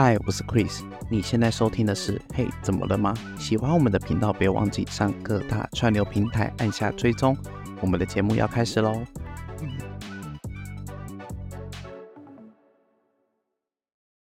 [0.00, 0.84] 嗨，我是 Chris。
[1.10, 3.12] 你现在收听的是《嘿，怎么了吗》？
[3.42, 7.36] 喜欢我们的频道，别忘记上各大串流平台按下追踪。
[7.80, 8.92] 我们的节目要开始喽！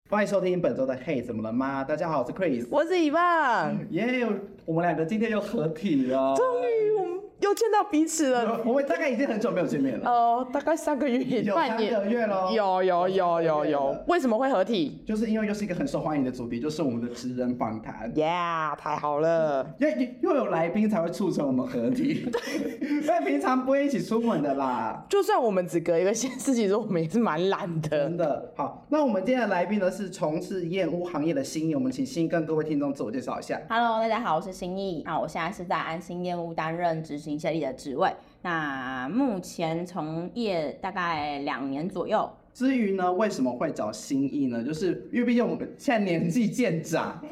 [0.08, 1.84] 欢迎收听本周的《嘿，怎么了吗》？
[1.86, 3.70] 大家好，我是 Chris，我是伊娃。
[3.90, 4.26] 耶，
[4.64, 7.29] 我们两个今天又合体了，终于我们。
[7.40, 10.10] 又见到彼此了，我们大概已经很久没有见面了。
[10.10, 12.52] 哦，大概三个月，半年，三个月了。
[12.52, 15.02] 有有有有有，为什么会合体？
[15.06, 18.12] 就是因为又是一个很受欢迎的主题，就是我们的职人访谈。
[18.12, 22.30] Yeah，太好了，因为又有来宾才会促成我们合体。
[22.30, 25.06] 对， 因为平常不会一起出门的啦。
[25.08, 27.88] 就算我们只隔一个县市，其实我们也是蛮懒的。
[27.88, 28.52] 真的。
[28.54, 33.58] 好，那我们今天的来宾呢是从事燕屋行业的新意，我们请心意跟各位听众自我介绍一下。
[33.70, 35.02] Hello，大家好，我是新意。
[35.04, 38.10] 啊，我现在是在安心燕屋担任执行协理的职位。
[38.42, 42.28] 那目前从业大概两年左右。
[42.52, 44.62] 至于呢，为什么会找新意呢？
[44.62, 47.22] 就是因为毕竟我们现在年纪渐长，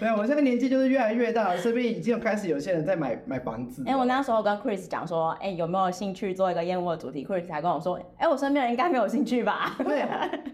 [0.00, 3.82] 对，我现在年纪就是越来越大了，身边已经有开始有些人在买买房子。
[3.86, 9.76] 哎、欸，我那时候跟 Chris 讲说，哎、欸，有没有兴趣做一个验屋的主题？Chris 还跟我说，哎、欸，我身边人应该没有兴趣吧？
[9.84, 10.06] 对。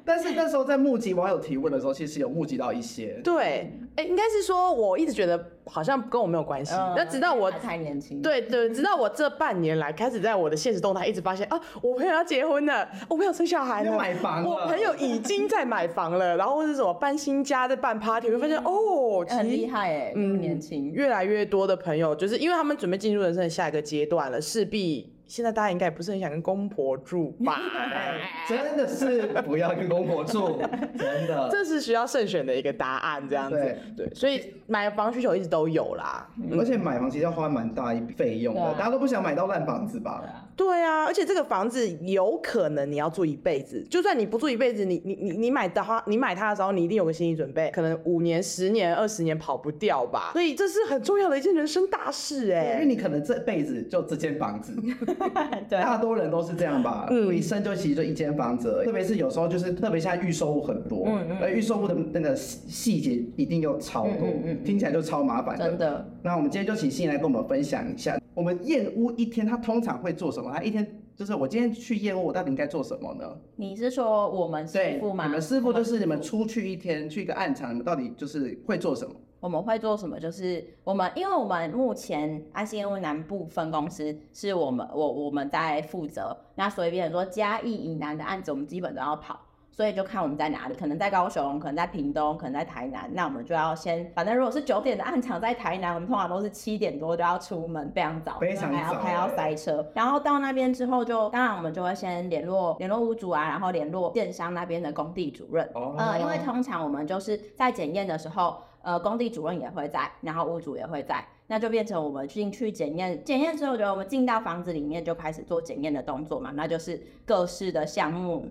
[0.05, 3.21] 但是那时候在募集网友提问的时候，其实有募集到一些。
[3.23, 5.39] 对，哎、欸，应该是说我一直觉得
[5.71, 8.21] 好像跟我没有关系，那、嗯、直到我太年轻。
[8.21, 25.15] 对对，直到我这半年来开始在我的现实动态一直发现啊，我朋友要结婚了，我朋友生小孩了，买房了，我朋友已经在买房了，然后或是什么搬新家在办 party，我会发现、嗯、哦，很厉害哎，嗯，年轻，越来越多的朋友就是因为他们准备进入人生的下一个阶段了，势必。
[25.31, 27.61] 现在大家应该也不是很想跟公婆住吧？
[28.49, 30.61] 真的是不要跟公婆住，
[30.99, 31.49] 真的。
[31.53, 33.57] 这是需要慎选的一个答案，这样子。
[33.97, 36.29] 对，对，所以买房需求一直都有啦。
[36.37, 40.21] 嗯、而且买房其实要花蛮大一笔费用的，大家都不想买到烂房子吧？
[40.61, 50.33] 对啊，而且这个房子有可能你要住一辈子，就算你不住一辈子，你你你你买的话，你买它的时候，你一定有个心理准备，可能五年、十年、二十年跑不掉吧。
[50.35, 54.75] 所以这是很重要的一件人生大事哎、欸，因为你可能这辈子就这间房子。
[55.67, 66.07] 对，大多人都是这样吧，嗯，一生就其实就一间房子，特别是有时候就是特别现在预售物很多，嗯嗯，而预售物的那个细节一定又超多，嗯嗯，听起来就超麻烦的，真的。
[66.23, 70.50] 那我们今天就请欣来跟我们分享一下，我们验屋一天他通常会做什么？
[70.51, 73.37] 他一天就是我今天去业务，我到底应该做什么呢？
[73.57, 75.27] 你是说我们师傅吗？
[75.27, 79.15] 你们师傅就是你们出去一天去一个暗场，你们到底就是会做什么？
[79.41, 80.21] 我们会做什么？
[80.21, 89.41] 就是我们，因为我们目前安心验屋南部分公司是我们我我们在负责，那所以变成说嘉义以南的案子，我们基本都要跑，
[89.81, 108.59] 所以就看我们在哪里，可能在高雄，可能在屏东，可能在台南，那我们就要先，反正如果是九点的暗场在台南，我们通常都是七点多就要出门，非常早，非常早，还要还要塞车，然后到那边之后就，当然我们就会先联络联络屋主啊，然后联络建商那边的工地主任，哦、呃，因为通常我们就是在检验的时候。
[108.83, 118.49] 呃，工地主任也会在，然后屋主也会在，那就变成我们进去检验，检验之后，觉得我们进到房子里面就开始做检验的动作嘛，那就是各式的项目，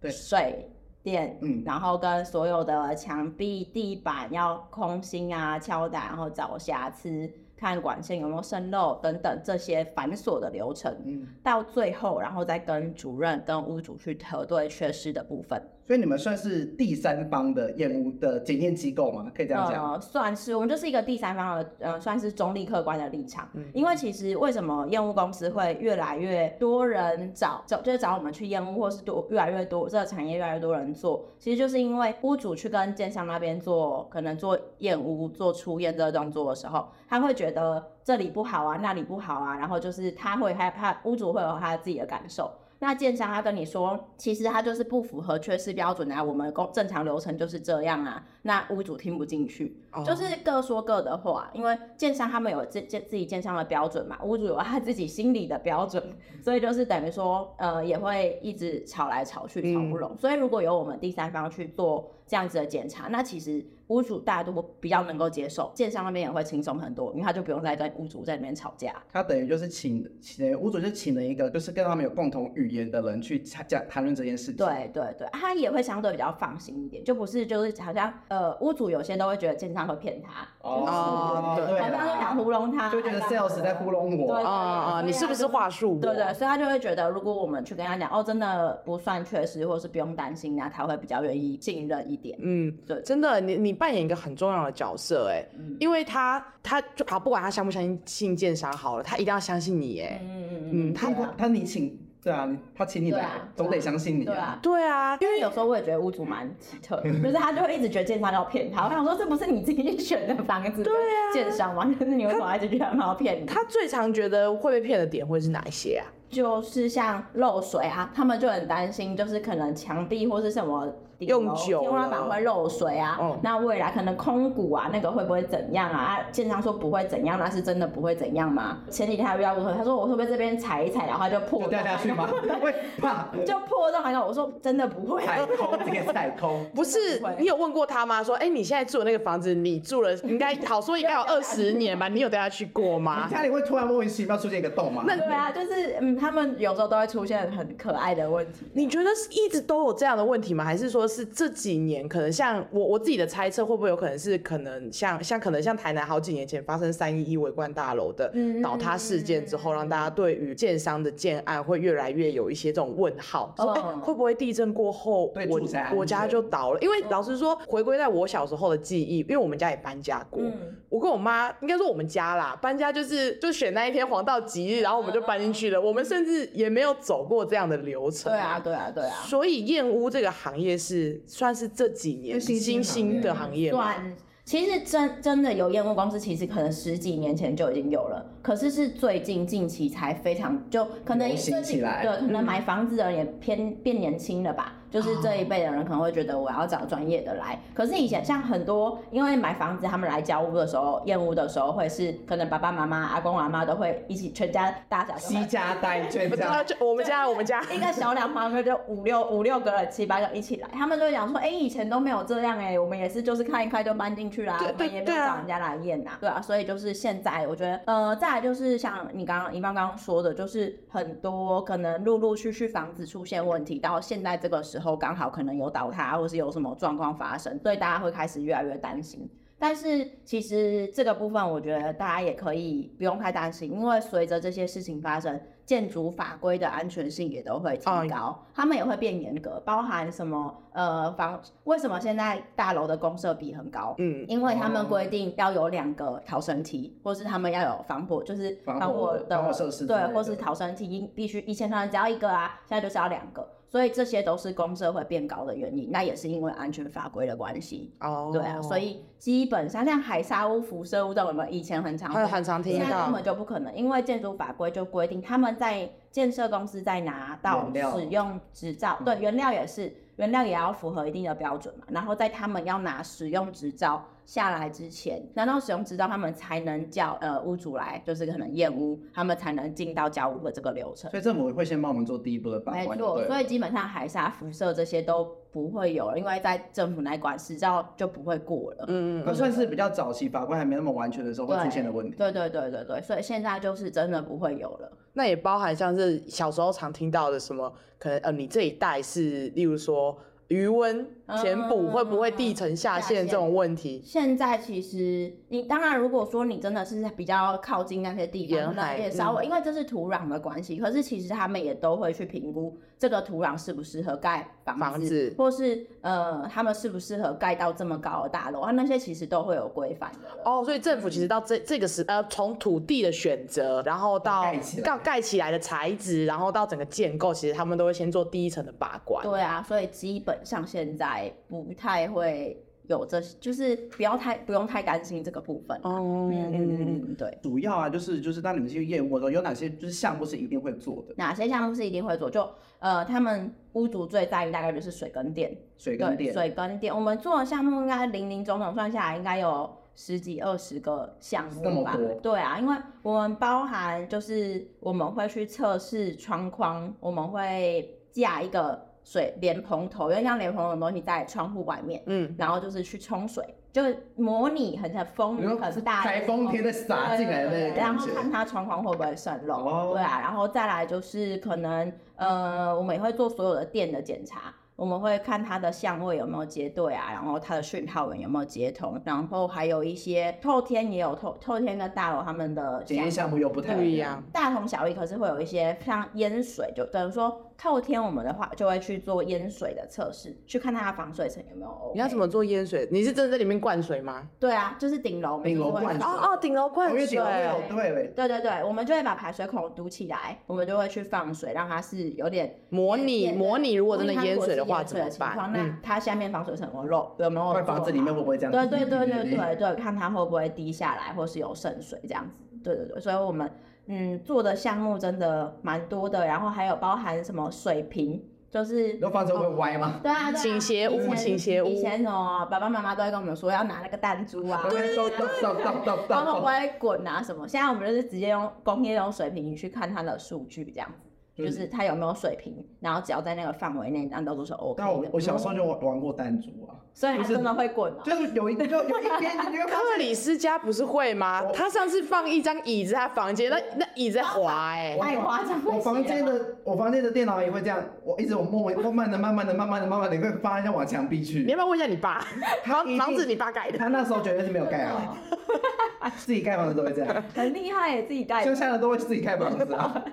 [0.00, 0.68] 对，水
[1.02, 7.30] 电，嗯，然后跟所有的墙壁、地板要空心啊、敲打，然后找瑕疵。
[7.56, 15.62] 看管线有没有渗漏等等这些繁琐的流程，嗯，到最后然后再跟主任跟屋主去核对缺失的部分。
[15.90, 19.26] 所以你们算是第三方的验屋的检验机构吗？
[19.34, 19.92] 可以这样讲？
[19.92, 23.48] 呃，算是，我们就是一个第三方的，呃，算是中立客观的立场。
[23.54, 37.34] 嗯，因为其实为什么验屋公司会越来越多人找找，就是找我们去验屋，或是多越来越多这个产业越来越多人做，其实就是因为屋主去跟建商那边做，可能做验屋做出验这个动作的时候，他会。
[37.40, 42.48] 觉得这里不好啊，那里不好啊，然后就是他会害怕，屋主会有他自己的感受。
[42.82, 48.24] 那建商他跟你说，其实他就是不符合缺失标准啊，我们工正常流程就是这样啊。
[48.42, 50.04] 那屋主听不进去，oh.
[50.04, 56.02] 就是各说各的话，因为建商他们有自自自己建商的标准嘛，屋主有他自己心里的标准，
[56.42, 60.12] 所以就是等于说，呃，也会一直吵来吵去，吵不拢。
[60.12, 60.18] 嗯。
[60.18, 63.66] 所以如果有我们第三方去做这样子的检查，那其实。
[63.90, 68.94] 屋主大家都比较能够接受，建商那边也会轻松很多，因为他就不用再跟屋主在里面吵架。
[69.12, 74.56] 他等于就是请，请屋主就请了一个，就是跟他们有共同语言的人去讲谈论这件事情。
[74.58, 85.98] 对对对，他也会相对比较放心一点，就不是就是好像呃屋主有些都会觉得建商会骗他，哦，就是、对，好像是想糊弄他，就觉得 sales 在糊弄我，啊啊，你是不是话术？
[85.98, 92.38] 对，对对，所以他就会觉得，如果我们去跟他讲，哦，真的不算缺失，或是不用担心，那他会比较愿意信任一点。
[92.40, 93.76] 嗯，对，真的，你你。
[93.80, 103.26] 扮演一个很重要的角色，哎、嗯，因为他他就好，不管他相不相信信建商好了，他一定要相信你，哎，嗯嗯嗯，他他你请对啊，他请你来，
[103.56, 104.26] 总得相信你。
[104.26, 108.84] 对啊，对啊，因为有时候我也觉得屋主蛮奇特，就是他就会一直觉得建商要骗他。
[108.84, 111.90] 我想说，这不是你自己选的房子，对啊，建商吗？
[111.98, 113.46] 可是你为什么一直觉得他要骗你？
[113.46, 116.04] 他最常觉得会被骗的点会是哪一些啊？
[116.28, 120.94] 就是像漏水啊，他们就很担心，就是可能墙壁或是什么。
[121.20, 125.98] 用久天花板会漏水啊，哦、那未来可能空鼓啊，那个会不会怎样啊？
[125.98, 128.78] 啊，建商说不会怎样，那是真的不会怎样吗？
[128.90, 132.26] 前几天还遇到过，他说我会不会这边踩一踩，然后就破掉下去吗？
[132.60, 138.22] 会怕 就破洞还有，我说真的不会，踩空这个踩空， 不是你有问过他吗？
[138.22, 142.08] 说哎、欸，你现在住的那个房子，你住了应该好说应该有二十年吧？
[142.08, 143.26] 你有带他去过吗？
[143.28, 145.04] 你家里会突然莫名其妙出现一个洞吗？
[145.06, 148.66] 那对啊，就是嗯，他们有时候都会出现很可爱的问题。
[148.72, 150.64] 你觉得是一直都有这样的问题吗？
[150.64, 152.08] 还是说是这几年？
[152.08, 165.60] 可能像我我自己的猜测，会不会有可能是可能像像可能像台南好几年前发生三一一围观大楼的倒塌事件之后，让大家对于建商的建案会越来越有一些这种问号，说哎、欸、会不会地震过后我
[165.94, 166.80] 我家就倒了？
[166.80, 170.42] 因为老实说，回归在我小时候的记忆，因为我们家也搬家过，
[170.90, 178.30] 我跟我妈应该说我们家啦，搬家就是就选那一天黄道吉日，然后我们就搬进去了，我们甚至也没有走过这样的流程。
[178.30, 181.70] 对啊对啊对啊，所以燕屋这个行业是算是。
[181.70, 184.12] 这几年新兴的行业，算
[184.44, 194.79] 其实真真的有燕屋公司，其实可能十几年前就已经有了，可是是最近近期才非常就可能新起来，对，可能买房子的人也偏变年轻了吧。
[194.90, 206.64] 就是这一辈的人可能会觉得我要找专业的来，可是以前像很多因为买房子，他们来交屋的时候，验屋的时候会是可能爸爸妈妈、阿公阿妈都会一起，全家大小西家带眷这样。
[206.80, 207.60] 我们家我们家。
[207.70, 225.50] 一个小两房就五六五六个人七八个一起来，他们就会讲说，哎、欸，以前都没有这样哎、欸，我们也是就是看一看就搬进去啦，我们也没有找人家来验呐，对啊，所以就是现在我觉得，呃，再来就是像你刚刚一般刚刚说的，就是很多可能陆陆续续房子出现问题，到现在这个时候刚好可能。
[225.60, 229.28] 有倒塌，或是有什么状况发生，所以大家会开始越来越担心。
[229.58, 243.94] 但是其实这个部分，我觉得大家也可以不用太担心，因为随着这些事情发生，建筑法规的安全性也都会提高，他们也会变严格，包含什么呃房，为什么现在大楼的公设比很高？
[243.98, 253.46] 嗯，因为他们规定要有两个逃生梯，或是他们要有防火，就是防火的设施，对，或是逃生梯，必须以前可能只要一个啊，现在就是要两个。
[253.70, 257.92] 所以这些都是公社会变高的原因，那也是因为安全法规的关系。
[258.00, 274.02] 哦对啊，所以基本上像海沙屋、辐射屋这种，我们以前很常很常听到，现在根本就不可能，因为建筑法规就规定，他们在建设公司在拿到使用执照，对，原料也是，原料也要符合一定的标准嘛，然后在他们要拿使用执照。
[274.26, 281.10] 下来之前，拿到使用执照，他们才能叫呃屋主来，就是可能验屋，他们才能进到交屋的这个流程。
[281.10, 282.90] 所以政府会先帮我们做第一步的把关。
[282.90, 288.84] 没错，所以基本上海沙、辐射这些都不会有了，因为在政府来管，执照就不会过了。
[288.88, 292.16] 嗯嗯，那算是比较早期法规还没那么完全的时候会出现的问题。
[292.16, 294.90] 对对对对对，所以现在就是真的不会有了。
[295.12, 300.16] 那也包含像是小时候常听到的什么，可能呃你这一代是，例如说。
[300.50, 301.06] 余温
[301.40, 304.02] 填补会不会地层下陷这种问题？
[304.04, 310.76] 现在其实你当然，如果说你真的是比较靠近那些地方，那也稍微，因为这是土壤的关系。
[310.76, 320.28] 可是其实他们也都会去评估这个土壤适不适合盖房子，或是呃他们适不适合盖到这么高的大楼啊，那些其实都会有规范的。
[320.44, 324.42] 哦，所以政府其实到这这个时呃从土地的选择，然后到
[324.82, 329.24] 盖盖起来的材质，然后到整个建构，其实他们都会先做第一层的把关。
[329.24, 330.30] 对啊，所以基本。
[330.42, 335.78] 上现在不太会有这，就是不要太不用太担心这个部分。
[335.84, 337.38] 哦，嗯嗯嗯，对。
[337.42, 341.14] 主要啊，就是就是当你们去验屋的时候，有哪些就是项目是一定会做的？
[341.16, 342.28] 哪些项目是一定会做？
[342.28, 342.48] 就
[342.80, 345.56] 呃，他们屋主最在意大概就是水跟电。
[345.78, 346.32] 水跟电。
[346.32, 351.96] 水跟电，我们做的项目应该零零总总算下来，应该有十几二十个项目吧？
[352.20, 358.89] 对啊，因为我们包含就是我们会去测试窗框，我们会架一个。
[359.02, 363.82] 水莲蓬头，因为像莲蓬的东西在窗户外面，嗯，然后就是去冲水，就
[364.16, 374.54] 模拟很像风，可是大台风天的洒进来的那个，然后看它窗框会不会渗漏，哦、对啊，然后再来就是可能，呃，我们也会做所有的电的检查。
[374.76, 391.92] 我们会看它的相位有没有接对啊，然后它的讯号源有没有接通，然后还有一些透天也有透透天跟大楼他们的检验项目又不太一样，大同小异，可是会有一些像淹水，就等于说透天我们的话就会去做淹水的测试，去看它的防水层有没有、OK。
[391.92, 392.88] 你要怎么做淹水？
[392.90, 394.26] 你是真的在里面灌水吗？
[394.38, 396.02] 对啊，就是顶楼，顶楼灌水。
[396.02, 397.06] 哦哦，顶楼灌水。
[397.06, 403.74] 对对对对，我们就会把排水孔堵起来，我们就会去放水，让它是有点模拟模拟。
[403.74, 405.52] 如果真的淹水的话怎么办？
[405.52, 407.14] 那它下面防水层有没有漏？
[407.18, 407.62] 有没有？
[407.64, 408.52] 房子里面会不会这样？
[408.52, 412.42] 对对对对对对，看它会不会滴下来，或是有渗水这样子。
[412.64, 413.50] 对对对，所以我们。
[413.92, 419.94] 嗯，做的项目真的蛮多的，然后还有包含什么水平，就是那房子会歪吗？
[419.96, 421.66] 哦、对啊，倾斜屋，倾斜屋。
[421.66, 427.48] 以前哦，爸爸妈妈都会跟我们说要拿那个弹珠啊，对对对，然后会不会滚啊什么？
[427.48, 431.09] 现在我们就是直接用工业用水平去看它的数据这样子。
[431.40, 437.92] 就是他有没有水平，然后只要在那个范围内，那都是 OK 我我小时候就玩玩过弹珠啊，所以它真的会滚。
[438.04, 441.44] 就是有一个就有一边， 克里斯家不是会吗？
[441.54, 445.60] 他上次放一张椅子，他房间那那椅子在滑哎，太夸张。
[445.64, 451.40] 我房间的我房间的电脑也会这样，我一直我默默慢慢的慢慢的慢慢的慢慢的你会发现往墙壁去。
[451.42, 452.24] 你要不要问一下你爸？
[452.64, 453.78] 房房子你爸盖的？
[453.78, 455.16] 他那时候绝对是没有盖好，
[456.16, 457.22] 自己盖房子都会这样。
[457.34, 458.42] 很厉害耶，自己盖。
[458.44, 460.04] 乡下的都会自己盖房子啊。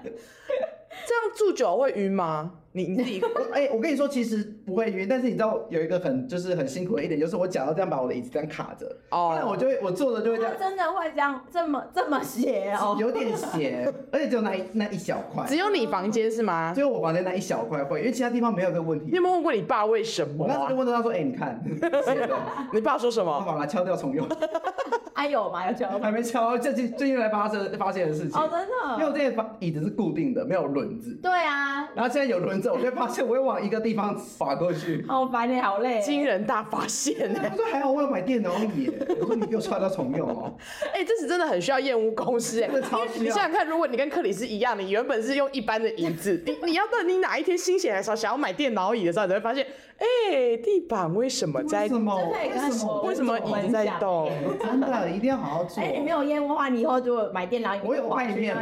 [1.05, 2.51] 这样住久会晕吗？
[2.73, 3.21] 你你自己，
[3.51, 16.71] 哎、欸，我跟你说，其实不会晕，但是你知道有一个很就是很辛苦的一点，就是我脚要这样把我的椅子这样卡着，哦，那我就会我坐着就会这样，真的会这样这么这么斜哦，有点斜，而且只有那一那一小块，只有你房间是吗？
[16.75, 19.05] 只有我房间那一小块会，因为其他地方没有这个问题。
[19.09, 20.45] 你有没有问过你爸为什么？
[20.45, 21.63] 我那时候就问他说，哎、欸，你看
[22.73, 23.43] 你爸说什么？
[23.43, 24.27] 他把它敲掉重用。
[25.13, 25.67] 还有吗？
[25.67, 25.97] 有敲？
[25.97, 28.39] 还没敲，最近最近来发生发现的事情。
[28.39, 28.93] 哦，真的。
[28.97, 31.17] 因为我这些椅子是固定的，没有轮子。
[31.23, 31.89] 对啊。
[31.95, 35.05] 然后现在有轮子，我就发现我会往一个地方滑过去。
[35.07, 36.01] 好烦你好累。
[36.01, 37.39] 惊人大发现呢。
[37.49, 38.91] 他说还好我有买电脑椅。
[39.19, 40.53] 我说你给我刷到重用哦。
[40.93, 42.69] 哎， 这是真的很需要验屋公司哎。
[43.19, 49.65] 你想想看，如果你跟克里斯一样，你原本是用一般的椅子，你你要到你哪一天心血来潮想要买电脑椅的时候，你会发现。
[49.97, 51.83] 哎，地板为什么在？
[51.83, 53.01] 为什么？
[53.03, 54.29] 为什么椅子在动？
[54.61, 55.81] 真的一定要好好做。
[55.83, 57.75] 哎，你没有验过的话，你以后就买电脑。
[57.83, 58.55] 我有拍影片，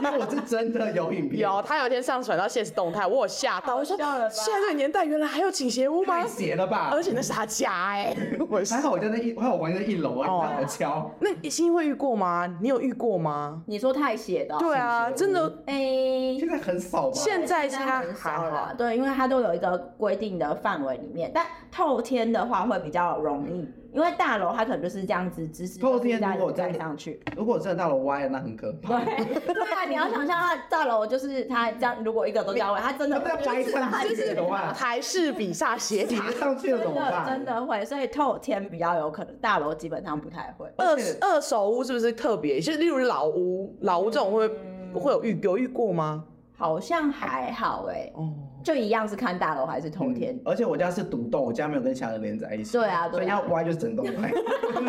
[0.00, 1.40] 因为我是真的有影片。
[1.40, 3.76] 有，他有一天上传到现实动态，我有吓到。
[3.76, 6.22] 我说，现在这个年代原来还有倾斜屋吗？
[6.22, 6.90] 太邪了吧！
[6.92, 8.16] 而且那是他家哎。
[8.48, 11.10] 我还好我在那一，还好我玩在一楼啊，你在敲。
[11.20, 12.46] 那你欣欣会遇过吗？
[12.60, 13.62] 你有遇过吗？
[13.66, 14.56] 你说太邪的。
[14.58, 16.36] 对啊，真的哎。
[16.38, 17.12] 现在很少吧？
[17.14, 18.74] 现在现在很少了。
[18.78, 21.46] 对，因为它都有一个规定的范围里面，但。
[21.72, 28.98] 透天的话会比较容易，因为大楼它可能就是这样子，直直透天如果站上去，如果真的大楼歪了，那很可怕。
[29.04, 37.26] 对，对啊，你要想象它大楼就是它这样，如果一个都掉位，它真的歪上去的话，台式比萨斜塔上去了怎么办？
[37.26, 40.72] 真的会，所以透天比较有可能，大楼基本上不太会。
[40.78, 42.58] 二二手屋是不是特别？
[42.58, 44.48] 就是例如老屋，老屋这种会
[44.94, 46.24] 会有遇有遇过吗？
[46.56, 48.10] 好像还好哎。
[48.14, 48.32] 哦。
[48.66, 52.72] 就一样是看大楼还是通天，而且我家是独栋，我家没有跟其他人连在一起。
[52.72, 54.32] 对啊，所以要歪就是整栋歪，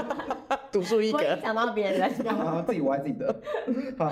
[0.71, 1.37] 独树一格。
[1.39, 3.35] 想到别人在讲， 自己歪自己的。
[3.99, 4.11] 好，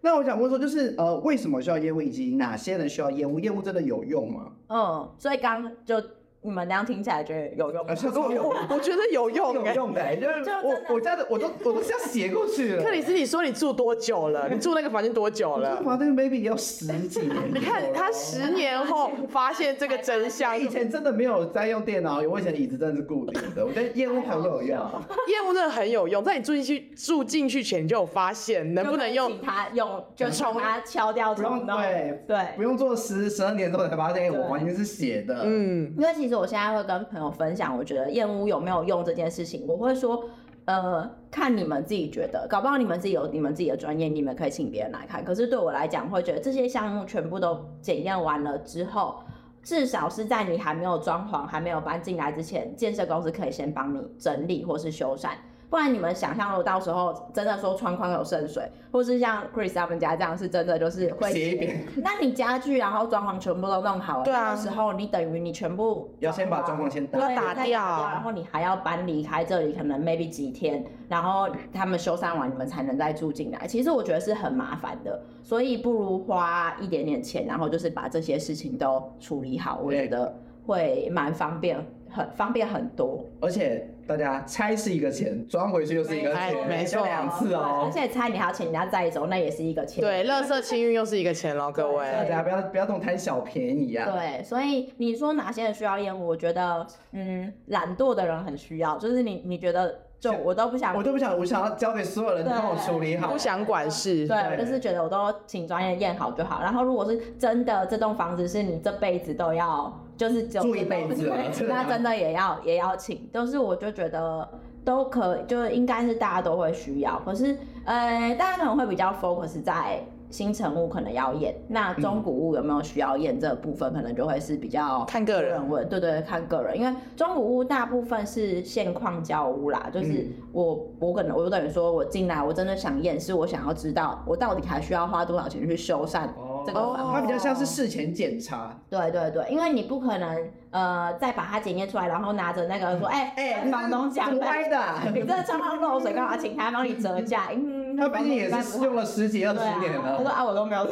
[0.00, 3.38] 那我想问说，就是呃，为什么需要烟雾，以及哪些人需要烟雾？
[3.40, 4.52] 烟雾真的有用吗？
[4.68, 6.02] 嗯，所以刚就。
[6.46, 7.82] 你们那样听起来觉得有用？
[7.82, 12.82] 我 我觉得有用，有用的，就是我我家的我都我都是要写过去了。
[12.82, 14.46] 克里斯，你说你住多久了？
[14.52, 15.82] 你住那个房间多久了？
[15.82, 17.34] 房间 maybe 也有十几年。
[17.50, 20.54] 你看他十年后发现这个真相。
[20.60, 23.64] 以前真的没有在用电脑，我以前椅子真的是固定的。
[23.64, 26.22] 我觉得业务很有用，业务真的很有用。
[26.22, 35.40] 在你住进去住进去前，你就有发现能不能用它用，就从它敲掉，不用对对，不用做十十二年之后才发现我房间是写的。
[35.46, 36.33] 嗯，因为其实。
[36.34, 40.24] 我现在会跟朋友分享，我觉得燕屋有没有用这件事情，我会说，
[40.64, 45.24] 呃，看你们自己觉得，搞不好你们自己有你们自己的专业，你们可以请别人来看。
[45.24, 49.16] 可是对我来讲，会觉得这些项目全部都检验完了之后，
[49.62, 55.30] 至少是在你还没有装潢、还没有搬进来之前，建设公司可以先帮你整理或是修缮。
[55.74, 58.62] 不然你们想象，如果到时候真的说窗框有渗水，
[58.92, 61.84] 或是像 Chris 他们家这样，是真的就是会斜一点。
[61.96, 73.66] 那你家具然后装潢全部都弄好了，对啊，时候你等于你全部要先把装潢先打打掉，然后你还要搬离开这里，可能 maybe 几天，然后他们修缮完，你们才能再住进来。
[73.66, 80.32] 其实我觉得是很麻烦的，所以不如花一点点钱，然后就是把这些事情都处理好，我觉得
[80.64, 81.84] 会蛮方便。
[82.16, 83.24] 很方便很多。
[83.40, 87.84] 而且大家拆是一个钱，装回去又是一个钱，没错，两次哦。
[87.86, 90.02] 而且拆你还要请人家载走，那也是一个钱。
[90.02, 92.04] 对，垃圾清运又是一个钱喽，各位。
[92.12, 94.10] 大家不要不要动贪小便宜啊。
[94.10, 96.26] 对，所以你说哪些人需要厌恶？
[96.26, 100.00] 我觉得，嗯，懒惰的人很需要，就是你你觉得。
[100.20, 104.26] 就我都不想，我都不想，我想要交给所有人帮我处理好，不想管事。
[104.26, 106.62] 对，我就是觉得我都请专业验好就好。
[106.62, 111.32] 然后如果是真的这栋房子是你这辈子都要，就是住一辈子，
[111.68, 113.28] 那真的也要也要请。
[113.32, 114.48] 都是我就觉得
[114.84, 117.20] 都可，就应该是大家都会需要。
[117.24, 120.04] 可是呃，大家可能会比较 focus 在。
[120.30, 136.26] 新成屋可能要验，那中古屋有没有需要验这个部分，可能就会是比较看个人问，对对，看个人，因为中古屋大部分是现况交屋啦，就是我、嗯、我可能我就等于说我进来，我真的想验，是我想要知道我到底还需要花多少钱去修缮
[136.66, 144.78] 这个它比较像是事前检查，对对对，因为你不可能呃再把它检验出来，然后拿着那个说，哎、嗯、哎，欸、房东讲歪的，
[145.14, 146.36] 你这窗框漏水干嘛？
[146.36, 147.96] 请他帮你折价， 嗯。
[147.96, 150.16] 他毕竟也是用了十几二十年了。
[150.16, 150.84] 他说啊，我都没有。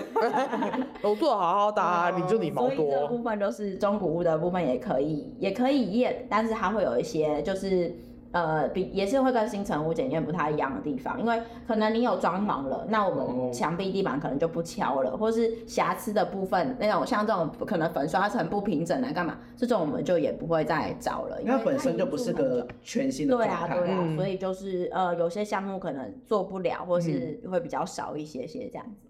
[1.02, 2.76] 我做好好的，啊，你就你毛多。
[2.76, 7.92] 所以这部分都是中古屋的部分也可以，也可以验，但是它会有一些就是。
[8.32, 23.68] 呃，比也是会跟新城屋检验不太一样的地方，因为可能你有装潢了，那我们墙壁地板可能就不敲了，或是瑕疵的部分，那种像这种可能粉刷成不平整来干嘛，这种我们就也不会再找了，因为它本身就不是个全新的状态。
[23.68, 29.08] 对啊，对啊，所以就是呃，有些项目可能做不了，或是会比较少一些些这样子。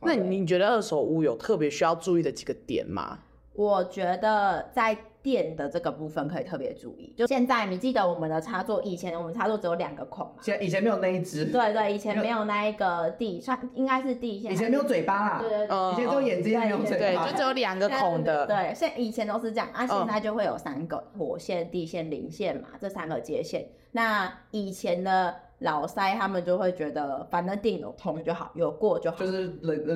[0.00, 3.18] 嗯、那你觉得二手屋有特别需要注意的几个点吗？
[3.54, 4.96] 我觉得在。
[5.22, 25.34] 电的这个部分可以特别注意，就现在你记得我们的插座，以前我们插座只有两个孔嘛，现在以前没有那一只，对对，以前没有那一个地，算应该是地线，以前没有嘴巴啦，对对对，以前只有眼睛没有嘴巴，对，就只有两个孔的，对，现以前都是这样，啊，现在就会有三个火线、地线、零线嘛，这三个接线，那以前的。
[25.60, 29.18] 老塞他们就会觉得，反正电有通就好，有过就好。
[29.18, 29.48] 就是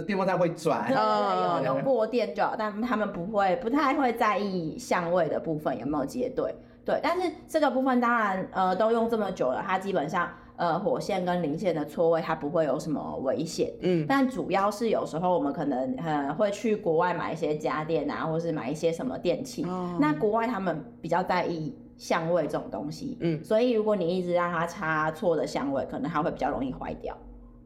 [0.03, 6.55] 电风扇会转，对，有有过电就好，但他们不会，不太会在意相位的部分有没有接对。
[6.85, 13.73] 对，但是这个部分当然，呃，都用这么久了，它基本上，呃，火线跟零线的错位它不会有什么危险。
[13.81, 14.05] 嗯。
[14.07, 21.75] 但主要是有时候我们可能呃会去国外买一些家电啊，或是买一些什么电器，哦、那国外他们比较在意。
[21.97, 27.17] 相位这种东西，嗯，所以如果你一直让它插错的相位，可能它会比较容易坏掉。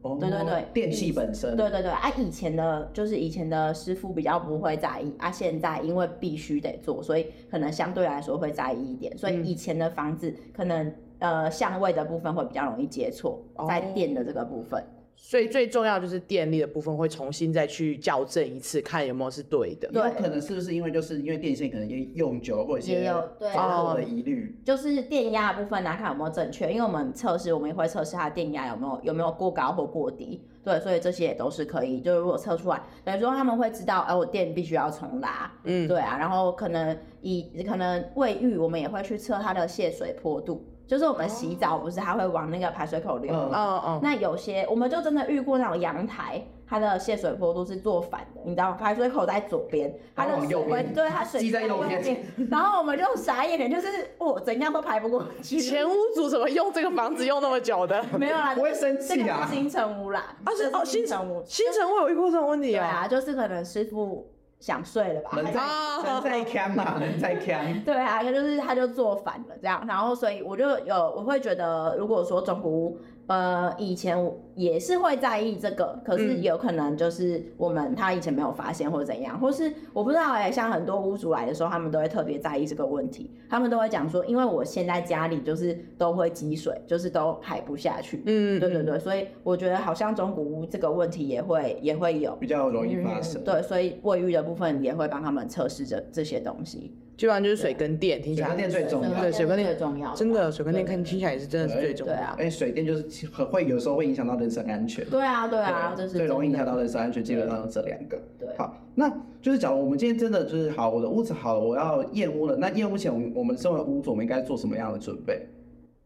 [0.01, 9.17] 哦，对对对，电器本身，对对对，啊，以前的，就是以前的师傅比较不会在意，啊，现在因为必须得做，所以可能相对来说会在意一点。
[9.17, 14.81] 所以以前的房子可能呃相位的部分会比较容易接错，在电的这个部分。
[15.21, 19.87] 所以最重要就是电力的部分会重新再去校正一次，看有没有是对的。
[19.89, 23.13] 对，可能是不是因为就是因为电线可能也用久了，或者一些
[23.53, 24.59] 发热的疑虑。
[24.65, 30.41] 就是电压的部分来看有没有正确，因为我们测试我们也会测试它的电压有没有有没有过高或过低。
[30.63, 35.51] 对，所以这些也都是可以，就是如果测出来，等于说他们会知道，哎，我电必须要重拉。
[35.63, 40.65] 嗯，对啊，然后可能以可能卫浴我们也会去测它的泄水坡度。
[40.89, 43.49] 就是我们洗澡不是它会往那个排水口流吗？
[43.53, 43.99] 嗯嗯。
[44.01, 48.77] 那有些我们就真的遇过那种阳台，它的泄水坡度是做反的，你知道吗？
[48.79, 52.25] 排水口在左边，它的水会对它水积在右边。
[52.49, 55.59] 然后我们就傻眼了，就是哦，怎样都排不过去。
[55.59, 58.03] 前屋主怎么用这个房子用那么久的？
[58.17, 59.47] 没有啦，不会生气啊。
[59.47, 62.83] 新城屋啦，啊是哦新城屋，新城屋有遇过这种问题啊？
[62.83, 64.27] 对啊，就是可能师傅。
[64.59, 65.31] 想睡了吧？
[65.35, 65.61] 人在
[66.05, 67.81] 人在看嘛，人在看。
[67.83, 72.99] 对啊，他就是他就做反了这样，然后所以我就有我会觉得，如果说中古屋。
[73.29, 74.17] 呃，以前
[74.55, 96.97] 也是会在意这个，可是有可能就是我们他以前没有发现或者怎样，或是我不知道哎、欸，像很多屋主来的时候，他们都会特别在意这个问题，他们都会讲说，因为我现在家里就是都会积水，就是都排不下去，嗯，对对对，所以我觉得好像中古屋这个问题也会也会有比较容易发生，嗯，对，所以卫浴的部分也会帮他们测试这这些东西。
[97.19, 99.21] 基本上就是水跟电，听起来水跟电最重要。
[99.21, 100.15] 对，水跟电最重要。
[100.15, 102.13] 真的，水跟电看听起来也是真的是最重要。
[102.13, 105.03] 对啊，哎，水电就是很会有时候会影响到人身安全。
[105.03, 108.17] 对啊，对啊，这是最容易影响到人身安全，基本上这两个。
[108.39, 109.09] 对，好，那
[109.41, 112.55] 就是假如我们今天真的就是好，我的屋子好了，我要验屋了。
[112.55, 115.45] 那验屋前，我们身为屋主，我们应该做什么样的准备？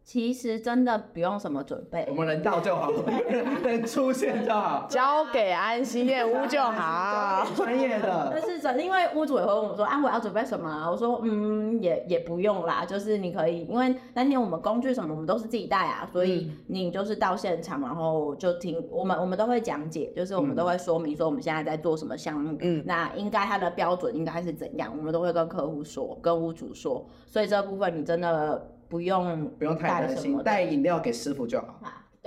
[0.06, 2.92] 其实真的不用什么准备，我们能到就好，
[3.64, 8.30] 能出现就好，交给安心验屋就好， 专业的。
[8.32, 10.92] 但是真因为屋主也会问我说啊，我要准备什么啊？
[10.92, 28.70] 我说嗯，也也不用啦，就是你可以，因为那天我们工具什么我们都是自己带啊，所以你就是到现场，然后就听我们我们都会讲解，就是我们都会说明说我们现在在做什么项目，嗯，那应该它的标准应该是怎样，我们都会跟客户说，跟屋主说，所以这部分你真的。
[28.94, 31.80] 不用不用太担心，带饮料给师傅就好。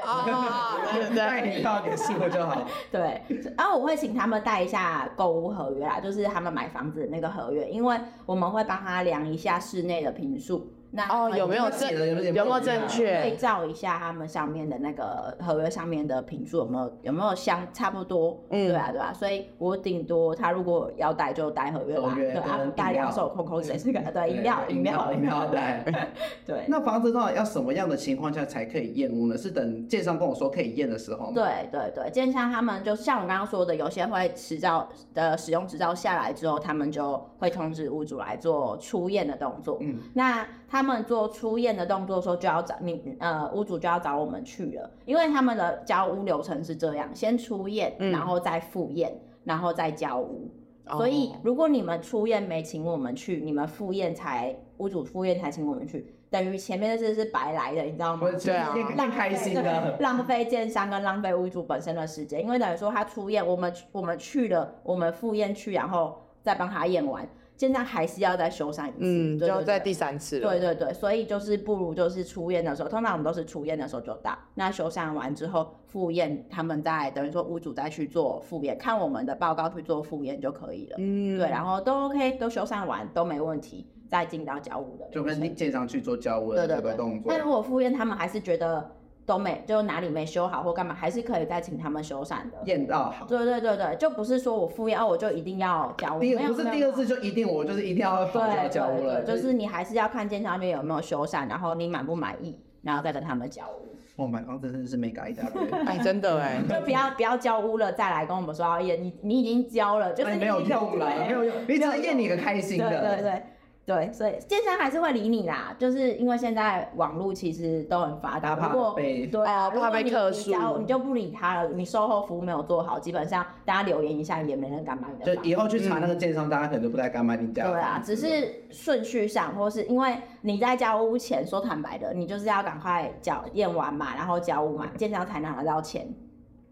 [0.02, 2.60] 啊，对，带饮料给师傅就好。
[2.90, 3.22] 对，
[3.56, 10.68] 然后我会请他们带一下购物合约啦，就是他们买房子的那个合约，因为我们会帮他量一下室内的平数。
[10.96, 18.42] 那哦，有没有正有没有正确对照一下他们上面的那个合约上面的坪数有没有有没有相差不多？
[18.48, 25.84] 嗯，对啊对啊，所以我顶多他如果要带就带合约吧，对啊，带两手空空谁是个对饮料饮料饮料带。
[26.46, 29.36] 对，那房子到底要什么样的情况下才可以验屋呢？
[29.36, 31.32] 是等建商跟我说可以验的时候吗？
[31.34, 39.76] 对对对，建商他们就像我刚刚说的，有些会执照的使用执照下来之后，他们就会通知屋主来做初验的动作。
[39.82, 40.46] 嗯，那。
[40.68, 50.48] 他们做出验的动作的时候，就要找你呃屋主就要找我们去了，因为他们的交屋流程是这样：先出验，然后再复验，然后再交屋。
[50.88, 58.28] 嗯、所以如果你们出验没请我们去，你们复验才屋主复验才请我们去，等于前面的事是白来的，你知道吗？
[58.44, 67.28] 对啊，浪开心的，浪费建 商跟浪费屋主本身的时间，因为等于说他出验，我们我们去了，我们复验去，然后再帮他验完。
[67.56, 70.50] 现在还是要再修缮一次，嗯，就要再第三次了。
[70.50, 74.36] 对对对，所以就是不如就是出院的时候，通常我们都是出院的时候就到。
[74.54, 80.96] 那修缮完之后复验，他们再等于说屋主再去做复验，看我们的报告去做复验就可以了。
[80.98, 87.32] 嗯，对，然后都 OK，都修缮完都没问题，再进到交屋的，就跟建商去做交屋的这个动作。
[87.32, 88.92] 那如果复验他们还是觉得。
[89.26, 92.58] 都没，就哪里没修好或干嘛，还是可以再请他们修缮的。
[92.64, 93.26] 验到好。
[93.26, 96.20] 对对对对，就不是说我复验，我就一定要交屋。
[96.20, 99.22] 第不是第二次就一定我就是一定要要交屋了。
[99.24, 103.96] 就是你还是要看建商那边有没有修缮，然后你满不满意，然后再跟他们交屋。
[104.14, 105.42] 我，买房子真的是没改的。
[105.84, 112.88] 哎，真的哎，就不要不要交屋了再来跟我们说，哎呀，你你已经交了，就是没有用了，没有用，你只是验你个开心的。
[112.88, 113.42] 对对对。
[113.86, 121.68] 对，所以建商还是会理你啦，就是因为现在网络其实都很发达，不过对啊，怕被客诉，你就不理他了。
[121.68, 125.36] 你售后服务没有做好，基本上大家留言一下也没人敢买你的。
[125.36, 127.70] 就以后去查那个建商，大家可能都不太敢买你家。
[127.70, 136.12] 对啊，只是顺序上，或是因为你在交屋前说坦白的，你就是要赶快缴验完嘛，然后交屋嘛，建商才拿得到钱。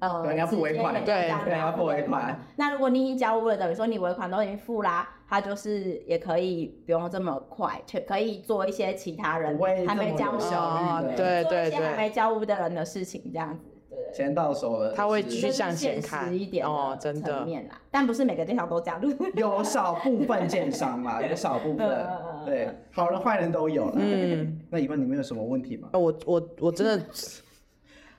[0.00, 2.38] 呃，你要付尾款，对，对，要付尾款。
[2.56, 5.08] 那如果你已经交屋了，等于说你尾款都已经付啦。
[5.26, 19.00] 他就是也可以不用这么快，却可以做一些其他人还没交屋，对对对，还没交屋的人的事情，这样子，对，钱到手了，他会去向前看一点哦，真的面啦，但不是每个电商都这样，
[19.34, 22.06] 有少部分建商嘛，有少部分，
[22.44, 23.94] 对，好人坏人都有了。
[23.96, 25.88] 嗯，那以后你们有什么问题吗？
[25.94, 27.04] 我我我真的。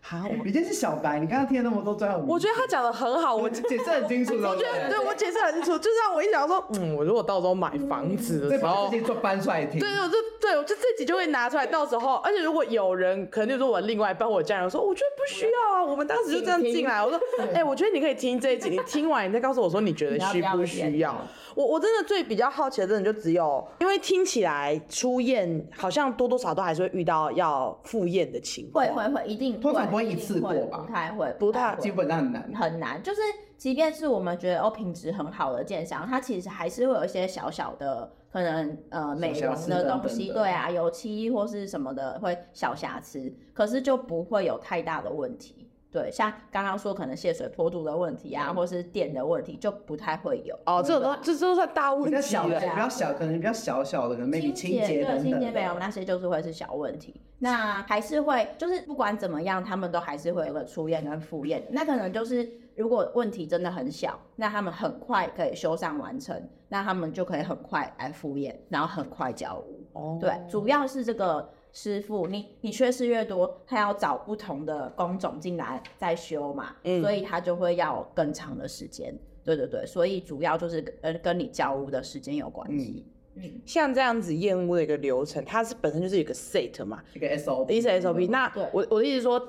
[0.08, 4.36] 好，你这是小白，你刚刚听了那么多专业，我觉得他讲的很好，我解释很清楚。
[4.36, 17.20] 我觉得对我解释很清楚，就让我一想说，嗯，我如果到时候买房子的时候，搬出来听，对，我就对我就自己就会拿出来，到时候，而且如果有人可能就是我另外帮我家人说，我觉得不需要啊，我们当时就这样进来，我说，
[17.56, 21.20] 哎，我觉得你可以听这一集，你听完你再告诉我说你觉得需不需要。
[21.56, 28.86] 我我真的最比较好奇的，真的就只有，因为听起来出验好像多多少少都还是会遇到要复验的情况。
[28.86, 29.60] 会会会，一定。
[29.60, 30.80] 通常不会一次过吧？
[30.80, 32.54] 不太会，不太，基本上很难。
[32.54, 33.22] 很难，就是
[33.58, 45.65] 即便是我们觉得哦品质很好的建商，它其实还是会有一些小小的可能呃美容的东西，对啊，油漆或是什么的会小瑕疵，可是就不会有太大的问题。
[45.96, 50.54] 对，像刚刚说可能泄水坡度的问题啊，或是电的问题，就不太会有。
[50.66, 52.10] 哦，这种都这都算大问题。
[52.10, 57.22] 比较小的，比较小，可能比较小小的，可能没清洁对，清洁没有那些就是会是小问题。
[57.40, 61.66] 那还是会，就是不管怎么样，他们都还是会有个初验跟复验。
[61.70, 69.82] 那可能就是如果问题真的很小，那他们很快可以修缮完成，那他们就可以很快来复验，然后很快交屋。
[69.94, 71.50] 哦，对，主要是这个。
[71.76, 79.14] 师傅，你你缺失越多，他要找不同的工种进来再修嘛，嗯，所以他就会要更长的时间。
[79.44, 83.06] 对对对，所以主要就是跟跟你交屋的时间有关系。
[83.36, 88.30] 嗯，像这样子验屋的一个流程，它是本身就是一个 set 嘛，一个 SOP，一个 SOP。
[88.30, 89.46] 那我我的意思说，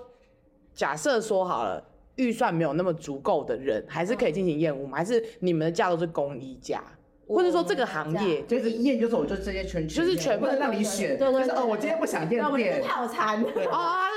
[0.74, 1.80] 假设说好了，
[2.16, 4.98] 预算没有那么足够的人，还是可以进行验屋吗？
[4.98, 6.82] 还是你们的价都是公一价？
[7.28, 13.48] 或者说这个行业就是一验就走，就这些全就是全部不能让你选，就是哦，我今天不想验店套餐，哦，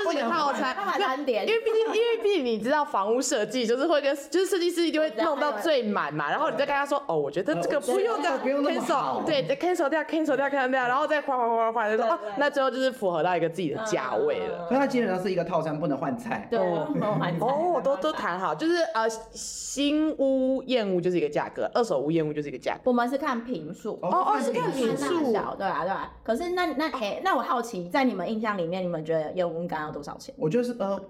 [0.04, 23.68] 他是一个套餐，单点，因为毕竟因为毕竟你知道房屋设计就是会跟就是设计师一定会弄到最满嘛，然后你再跟他说哦，我觉得这个不用的，不用 cancel，对，cancel 掉，cancel 掉，cancel 掉，然后再换换换换，就说哦，那最后就是符合到一个自己的价位了，所以它基本上是一个套餐，不能换菜，对，哦，都都谈好，就是呃，新屋验屋就是一个价格，二手屋验屋就是一个价格，我们是看坪。
[23.70, 26.12] 哦哦，是看平数，对啊对啊。
[26.22, 30.34] 可是那那哎，那我好奇，在你们印象里面，你们觉得验屋应该要多少钱？
[30.38, 31.00] 我就是呃。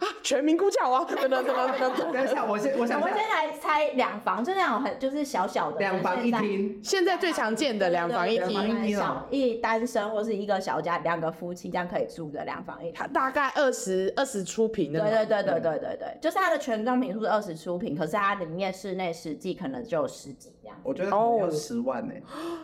[0.00, 1.04] 啊，全民估价啊！
[1.04, 15.00] 等等等等等等，等一下，我先我想，我先来猜两房，就那种很就是小小的两房一厅，现在最常见的两房一厅，小一单身或是一个小家两个夫妻这样可以住的两房一厅，大概二十二十出平的。
[15.00, 20.76] 对对对对对对对，就是它的全装平数是二十出平，可是它里面室内实际可能就十几这样。
[20.82, 22.14] 我觉得哦，十万呢，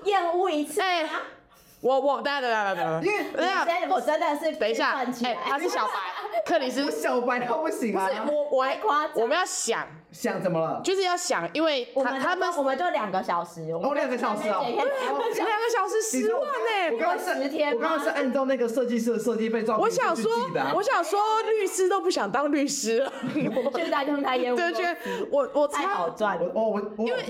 [0.04, 0.80] 厌恶一次。
[1.86, 3.64] 我我等下等下等下，因为等下。
[3.88, 4.90] 我真的是等一下，
[5.24, 5.92] 哎，他是小白，
[6.44, 6.90] 克里斯。
[6.90, 9.86] 小白他不行啊，我我还夸我们要想。
[10.12, 16.00] 想怎么了，就是要想，因为他他们我们就两个小时，哦两个小时哦，两个小时。
[16.00, 20.30] 十万呢，我刚刚是十天，我刚刚是按照那个设计师的设计费照，我想说
[20.74, 23.12] 我想说律师都不想当律师了，
[23.76, 24.96] 现在用他业务，对，觉得
[25.30, 27.22] 我我太好赚，我我我因为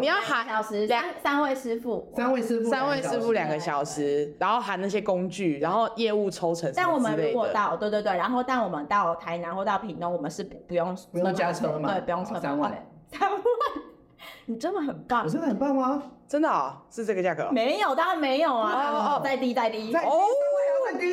[0.00, 4.01] 你要喊小时两三位师傅，三位师傅三位师傅两个小时。
[4.38, 6.72] 然后含那些工具，然后业务抽成。
[6.74, 11.92] 但我们如果到，对对对，然后但我们到台南或到屏东，我们是不不用不用加车嘛？
[11.92, 12.38] 对，不用车。
[12.40, 13.40] 三万，三万，
[14.46, 15.24] 你真的很棒。
[15.24, 16.02] 我真的很棒吗？
[16.28, 17.50] 真的啊，是这个价格？
[17.50, 18.90] 没有，当然没有啊。
[18.90, 19.94] 哦哦，再低再低。
[19.94, 20.24] 哦，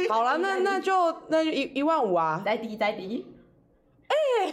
[0.10, 0.94] 好了，那那就
[1.28, 2.42] 那就一一万五啊。
[2.46, 3.26] 再低再低。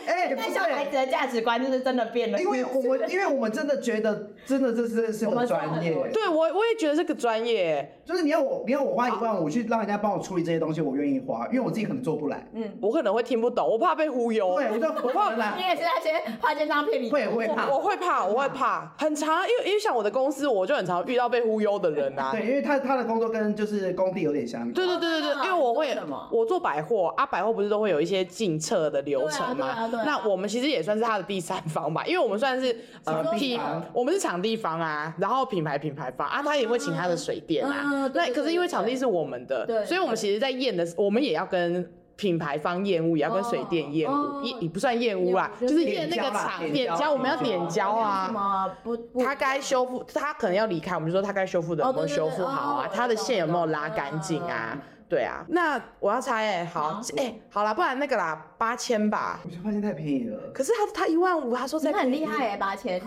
[0.07, 25.97] 哎哎， 那小孩子的价值观就是真的变了，因为我们因为我们真的觉得真的这是是很专业，对我我也觉得这个专业，就是你要我你要我花一万五去让人家帮我处理这些东西，我愿意花，因为我自己可能做不来，嗯，我可能会听不懂，我怕被忽悠，对，我就我怕来，你也是那些花奸商骗你，会会怕，我会怕，我会怕，很常，因为因为像我的公司，我就很常遇到被忽悠的人啊，对，因为他他的工作跟就是工地有点像，对对对对对，因为我会
[26.31, 29.86] 我做百货啊，百货不是都会有一些进册的流程吗？
[29.91, 30.67] 那我们其实。
[30.67, 33.59] 也算是他的第三方吧，因为我们算是呃品，
[33.93, 54.77] 我们是场地方啊，然后品牌品牌方啊，他也会请他的水电啊，那，可是因为场地是我们的，所以我们其实在验的，我们也要跟品牌方验屋，也要跟水电验屋，也也不算验屋啦，就是验那个场点胶，我们要点胶啊，不，他该修复，他可能要离开，我们就说他该修复的有没有修复好啊，他的线有没有拉干净啊？
[55.09, 59.41] 对啊，那我要猜哎，好哎，好啦，不然那个啦，八千吧。
[59.45, 60.51] 我觉得八千太便宜了。
[60.53, 63.01] 可是他他一万五，他说在很厉害哎，八千。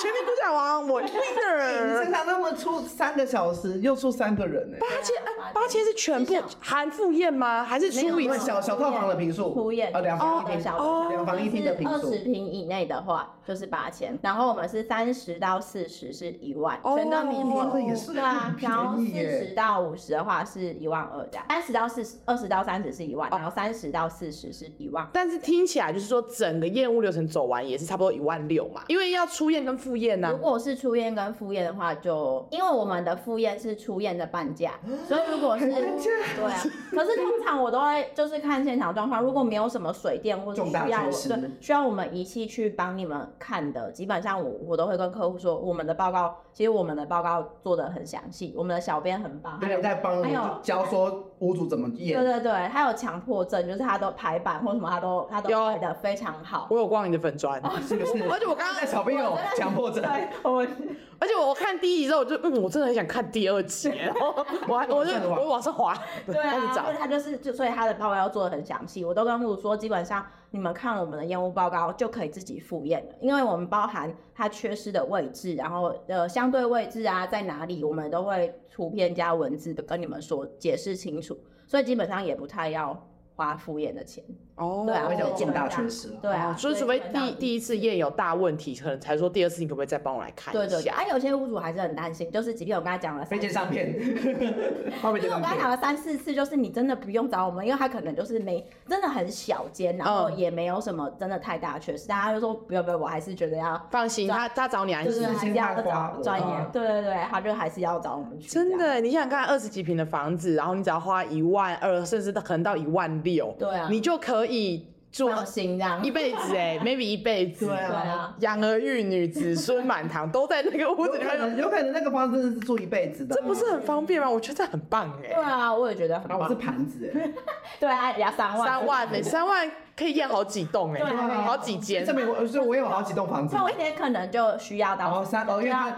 [0.00, 1.98] 全民估价王，我 winner。
[1.98, 4.78] 你经常那么出三个小时，又出三个人哎。
[4.78, 7.64] 八千哎，八千是全部含赴宴吗？
[7.64, 9.52] 还是除以小小套房的平数？
[9.52, 9.94] 复验。
[9.94, 10.72] 啊，两房一厅。
[10.72, 11.06] 哦。
[11.10, 11.94] 两房一厅的平数。
[11.94, 18.12] 二十平以内的话就是八千，然后我们是三十到四十是一万，全的坪数。
[18.12, 25.06] 对啊，然后四十到五十的话是一万二这样，三十到四十，二十到三十是一万，然后三十到四十是一万。
[25.12, 30.28] 但是听起来就是说整个业务流程走完也是差不多一万六嘛，因为要出宴跟复验呢。
[30.30, 34.72] 如果是初验跟复验的话，就因为我们的复验是初验的半价，
[35.08, 56.66] 所以如果是对啊，可是通常我都会就是看现场状况，如果没有什么水电或者需要我对需要我们仪器去帮你们看的，基本上我我都会跟客户说，我们的报告其实我们的报告做的很详细，我们的小编很棒，对，在帮你教说屋主怎么验，对对对，还有强迫症，就是他都排版或什么他都他都排的非常好。
[56.70, 58.24] 我有逛你的粉砖，是不 是？
[58.28, 60.04] 而且我刚刚在小编有强 迫症。
[60.42, 60.66] 我，
[61.20, 64.34] 而且我看第一集之后，我就嗯，我真的很想看第二集，然后
[64.66, 84.24] 我还 我就我往上滑，对啊，所以他就是就所以他的报告要做的很详细，我都跟屋主说，基本上你们看我们的验屋报告就可以自己复验了，因为我们包含它缺失的位置，然后呃相对位置啊在哪里，我们都会图片加文字的跟你们说解释清楚，所以基本上也不太要花复验的钱。
[84.58, 90.66] 哦，对啊，会有重大缺失，对啊，所以除非第第一次验有大问题，可能才说第二次你可不可以再帮我来看一下？
[90.66, 108.48] 对对，啊，有些屋主还是很担心，就是即便我跟他讲了飞机上片，因为我跟他讲了三四次，就是你真的不用找我们，因为他可能就是没真的很小间，然后也没有什么真的太大缺失，大家就说不用不用，我还是觉得要放心，他他找你还是还是要找专业，对对对，他就还是要找我们去。
[108.48, 114.86] 真的，你想想看，二十几平的房子，然后你只要花一万二，甚至可能到一万六，对啊，你就可以。
[115.10, 124.28] 住放心这样一辈子哎， maybe 一辈子，对啊，养儿育女，子孙满堂，都在那个屋子里面，有可能那个房子真的是住一辈子的，这不是很方便吗？
[124.28, 125.32] 我觉得这很棒哎。
[125.32, 126.38] 对啊，我也觉得很棒。
[126.38, 127.32] 我是盘子哎，
[127.80, 131.02] 对啊，要三万，三万每，三万可以验好几栋哎，
[131.44, 132.06] 好几间。
[132.06, 133.54] 证明我，所以我有好几栋房子。
[133.54, 135.90] 但我一天可能就需要到三哦，因为它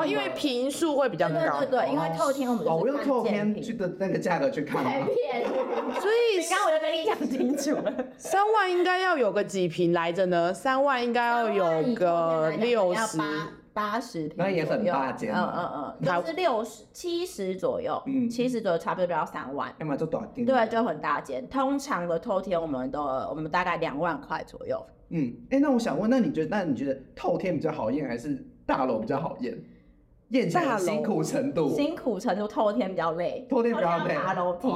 [0.00, 1.58] 哦，因为平数会比较高。
[1.60, 4.82] 对对，因为透天我们哦，我用透天去的那个价格去看，
[6.00, 10.54] 所以刚刚我就跟你讲清楚了，三万应该要有个几平来着呢？
[10.54, 13.18] 三万应该要有个六十
[13.72, 21.48] 八十平，那也很大间，嗯嗯嗯，就是六十七十左右，嗯，七十左右差不多就要三万，要么就短点，对，就很大间。
[21.48, 29.56] 通常的透天我们都我们大概两万块左右，嗯，哎，那我想问，那你觉得那你觉得透天比较好验还是大楼比较好验？
[30.32, 34.68] 验起来辛苦程度，辛苦程度，透天比较累，透天比较累，爬楼梯，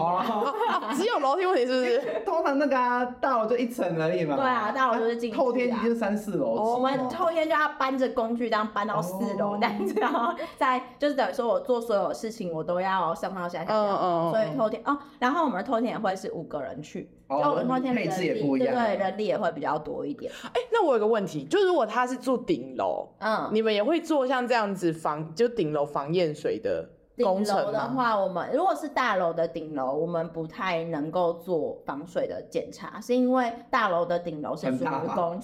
[0.95, 2.03] 只有楼梯问题是不是？
[2.25, 4.37] 通常那个大楼就一层而已嘛。
[4.37, 6.47] 对啊，大楼就是进透天已经三四楼。
[6.47, 17.11] 我们透天就要搬着工具这样搬到四楼，这样子，然后再就是等于说我做所有事情我都要上上下下，嗯嗯，所以透天哦，然后我们透天也会是五个人去。
[17.29, 20.31] 哦，配置也不一样，对，人力也会比较多一点。
[20.45, 35.41] 哎，那我有个问题，就如果他是住顶楼，嗯，你们也会做像这样子防，就顶楼防淹水的工程的话，我们如果是大楼的顶楼，我们不太能够做防水的检查，是因为大楼的顶楼是属于公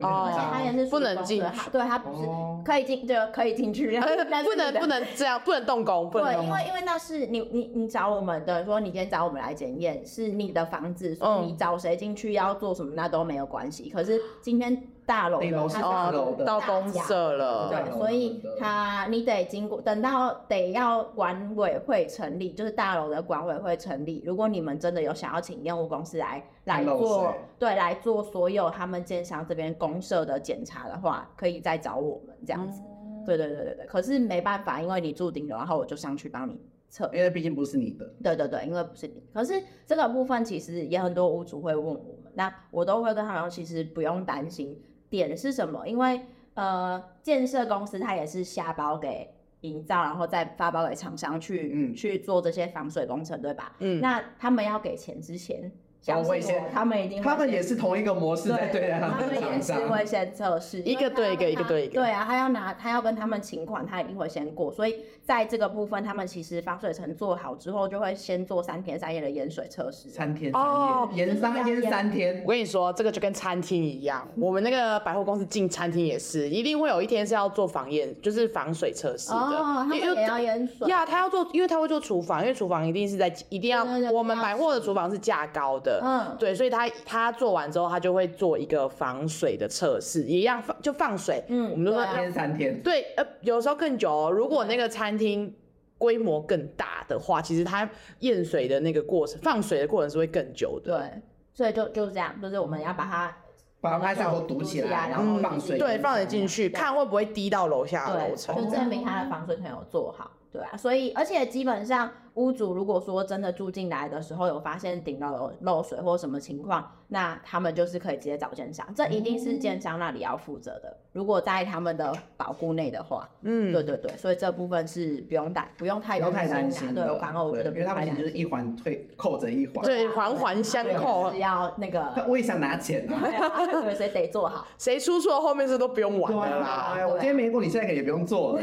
[0.00, 0.06] 设。
[0.06, 2.28] 哦，他也是不能进，对，他不是
[2.64, 6.34] 可以进，就可以进去，不能不能这样，不能动工，不能。
[6.34, 13.90] 对，因为因为那是你你你找我们的，说你今天找我们来检验，是你的房子，所以你找谁进去要做什么那都没有关系。
[13.90, 24.22] 可是今天大楼的它是到公社了，对，所以他你得经过，等到得要管委会成立，就是大楼的管委会成立。
[24.24, 26.42] 如果你们真的有想要请业务公司来。
[26.64, 32.80] 来做对，来做所有他们建商这边公社的检查的话，可以再找我们这样子。
[33.04, 33.84] 嗯、对对对对对。
[33.84, 37.04] 可是没办法，因为你住顶楼，然后我就上去帮你测。
[37.12, 38.10] 因为毕竟不是你的。
[38.22, 39.22] 对对对，因为不是你。
[39.34, 44.74] 可是这个部分其实也很多屋主会问我们，那我都会跟他们说，其实不用担心。
[45.16, 45.86] 点是什么？
[45.86, 46.20] 因为
[46.54, 49.28] 呃，建设公司它也是下包给
[49.60, 53.74] 营造，然后再发包给厂商去、嗯、去做这些防水工程，对吧？
[53.78, 54.00] 嗯。
[54.00, 55.70] 那他们要给钱之前。
[56.08, 61.94] 我会先，他们一定，他们也是同一个模式在对待他们的 厂商，他们也是会先测试，一个对一个，一个对一个。
[61.94, 64.70] 对啊，他要拿，他要跟他们请款，他一定会先过。
[64.70, 70.10] 所以在这个部分，他们其实防水层做好之后，就会先做三天三夜的盐水测试。
[70.10, 72.42] 三天三夜，盐三天三天。
[72.44, 79.36] 我跟你说，这个就跟餐厅一样，我们那个百货公司进餐厅也是，一定会有一天是要做防验，就是防水测试的。
[79.36, 80.88] 哦，他们也要盐水。
[80.88, 86.74] 呀，他要做，因为他会做厨房，因为厨房一定是在，一定要，我们百货的厨房是价高的，嗯，对，所以。
[86.74, 91.44] 他他做完之后，他就会做一个防水的测试，一样放就放水。
[91.46, 92.82] 嗯，我们就说三天三天。
[92.82, 94.28] 对，呃，有时候更久哦。
[94.28, 95.54] 如果那个餐厅
[95.96, 97.88] 规模更大的话，其实它
[98.20, 100.98] 验水的那个过程、放水的过程是会更久的。
[100.98, 103.36] 对，所以就就是这样，就是我们要把它
[103.80, 110.32] 把它上头堵起来，然后放水，对，放水进去，看会不会滴到楼下楼层，就证明它的防水层有做好。
[110.54, 120.96] 对啊，所以而且基本上屋主如果说真的住进来的时候有发现顶楼有漏水或什么情况，那他们就是可以直接找建商，这一定是建商那里要负责的。
[121.12, 126.94] 如果在他们的保护内的话，嗯，对对对，所以这部分是不用担，不用太不用太担心。
[126.94, 132.24] 对，反而我觉得，因为他们就是一环推扣着一环， 对，环环相扣，是要那个。
[132.28, 136.94] 我也想拿钱啊， 对，所以得做好， 谁出错后面是都不用玩的啦。
[137.08, 138.62] 我今天没过，你现在可以也不用做了。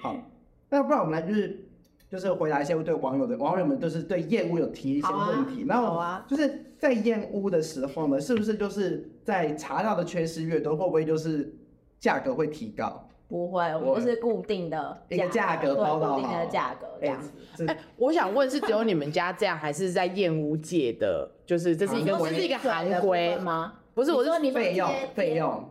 [0.00, 0.14] 好。
[0.70, 1.64] 那不然我们来就是
[2.10, 11.54] 就是回答一些对网友的网友们就是对燕屋有提一些问题，然后就是在燕屋的时候呢，是不是就是在查到的缺失越多，会不会就是
[11.98, 13.04] 价格会提高？
[13.28, 17.66] 不会，我们是固定的一个价格包到固定的价格这样子。
[17.66, 21.30] 哎，我想问是只有你们家这样，还是在燕屋界的？
[21.44, 23.74] 就是这是一个这是一个行规吗？
[23.92, 25.62] 不是，我是说你费用费用。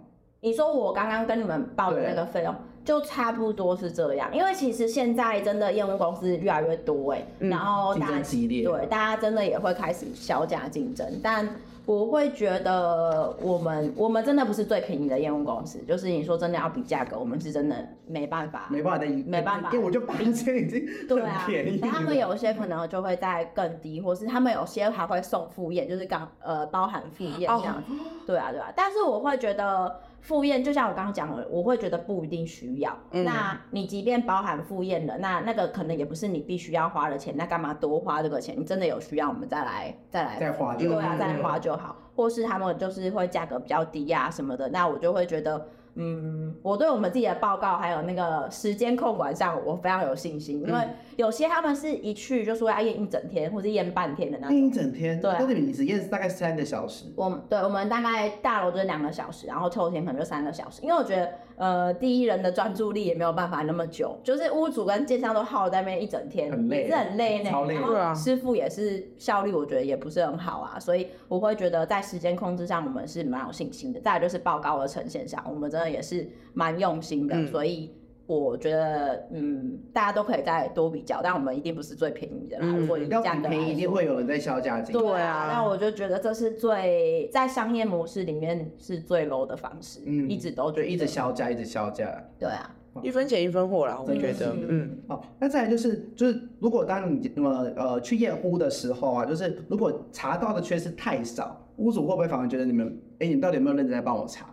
[0.41, 2.53] 你说我刚刚跟你们报的那个费用。
[2.87, 11.49] 就差不多是这样，因为其实现在真的验屋公司越来越多哎，嗯、然后大家对大家真的也会开始削价竞争，但
[11.85, 17.75] 我会觉得我们我们真的不是最便宜的验屋公司，就是你说真的要比价格，我们是真的
[18.07, 21.79] 没办法，没办法的，没办法，因为我就发现已经很便宜。
[21.79, 27.91] 对啊，他们有些可能就会在更低，或是他们有些还会送副业，就是刚呃包含副业这样子。
[27.91, 27.95] 哦、
[28.25, 29.93] 对啊对啊，但是我会觉得。
[30.21, 32.97] 复验，就像我刚刚讲的，我会觉得不一定需要。
[33.11, 38.59] 嗯、那你即便包含赴宴了，那那个可能也不是你必须要花的钱，那干嘛多花这个钱？
[38.59, 41.95] 你真的有需要，我们再来再来再花就对啊，再来花就好。
[42.15, 45.67] 或是他们就是会价格比较低啊什么的，那我就会觉得。
[45.97, 50.79] 嗯，我对我们自己的报告还有那个时间控管上，我非常有信心，因为
[51.15, 54.55] 有些他们是一去就说要验一整天或者验半天的那种。
[54.55, 55.19] 验一整天？
[55.19, 57.05] 对、啊，那你只验大概三个小时。
[57.15, 61.29] 我们对，我们大概大楼就是两个小时，然后抽天可能就三个小时，因为我觉得。
[61.57, 67.49] 呃，第一人的专注力也没有办法那么久，就是屋主跟建商都耗在那边一整天，很累，也是很累呢。
[67.49, 73.99] 超累，然后师傅也是效率，我觉得也不是很好啊，所以我会觉得在时间控制上我们是蛮有信心的。
[73.99, 77.91] 再来就是报告的呈现上，我们真的也是蛮用心的，嗯、所以。
[78.35, 82.65] 我觉得，嗯，大家都可以再多比较，但我们一定不是最便宜的啦。
[82.67, 84.91] 嗯、如果你价格便宜，一定会有人在削价金。
[84.91, 92.05] 对啊，那我就觉得这是最在商业模式里面是最 low 的方式，嗯，一直都就一直削价，一直削价。
[92.37, 94.97] 对啊，一分钱一分货啦，我觉得，嗯。
[95.07, 102.87] 好，那再来就是就是，如果当你呃呃去验屋的时候啊，就是如果查到的缺失太少，屋主会不会反而觉得你们，
[103.19, 104.47] 哎、欸，你到底有没有认真在帮我查？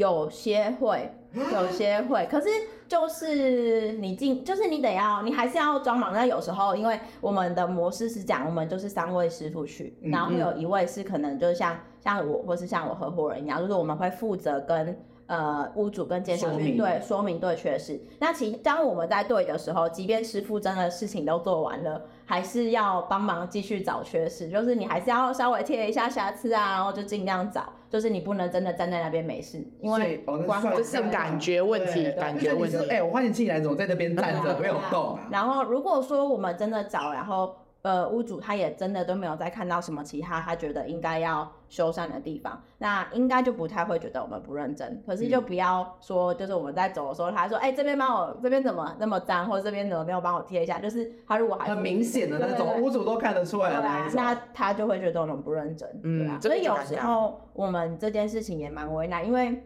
[0.00, 2.48] 有些会，有些会，可是
[2.88, 6.14] 就是你进，就是你得要，你还是要装忙。
[6.14, 14.98] 那有时候，因为我们的模式是讲，我们就是三位师傅去，然后会有一位是可能就是像像我，或是像我合伙人一样，就是我们会负责跟。
[15.30, 18.00] 呃，屋主跟建商去对说明对缺失。
[18.18, 24.48] 那其实当我们在对的时候，即便师傅真的事情都做完了，还是要帮忙继续找缺失。
[24.48, 27.62] 就是你还是要稍微贴一下瑕疵啊，然后就尽量找。
[27.88, 32.76] 就是你不能真的站在那边没事，因为光就是感觉问题，感觉问题。
[32.88, 35.20] 哎、欸，我发现进来怎么在那边站着没有动、啊？
[35.30, 37.54] 然后如果说我们真的找，然后。
[37.82, 45.02] 呃，屋主他也真的都没有再看到什么其他他觉得应该要修缮的地方，那应该就不太会觉得我们不认真。
[45.06, 50.78] 可是就不要说，就是我们在走的时候，他说，哎、欸，这边帮我，这边怎么那么脏，或者这边怎么没有帮我贴一下？
[50.78, 56.38] 就是他如果还很明显的那种，屋主都看得出来的那一种，那他就会觉得我们不认真，对啊。
[56.38, 59.62] 所以有时候我们这件事情也蛮为难，因为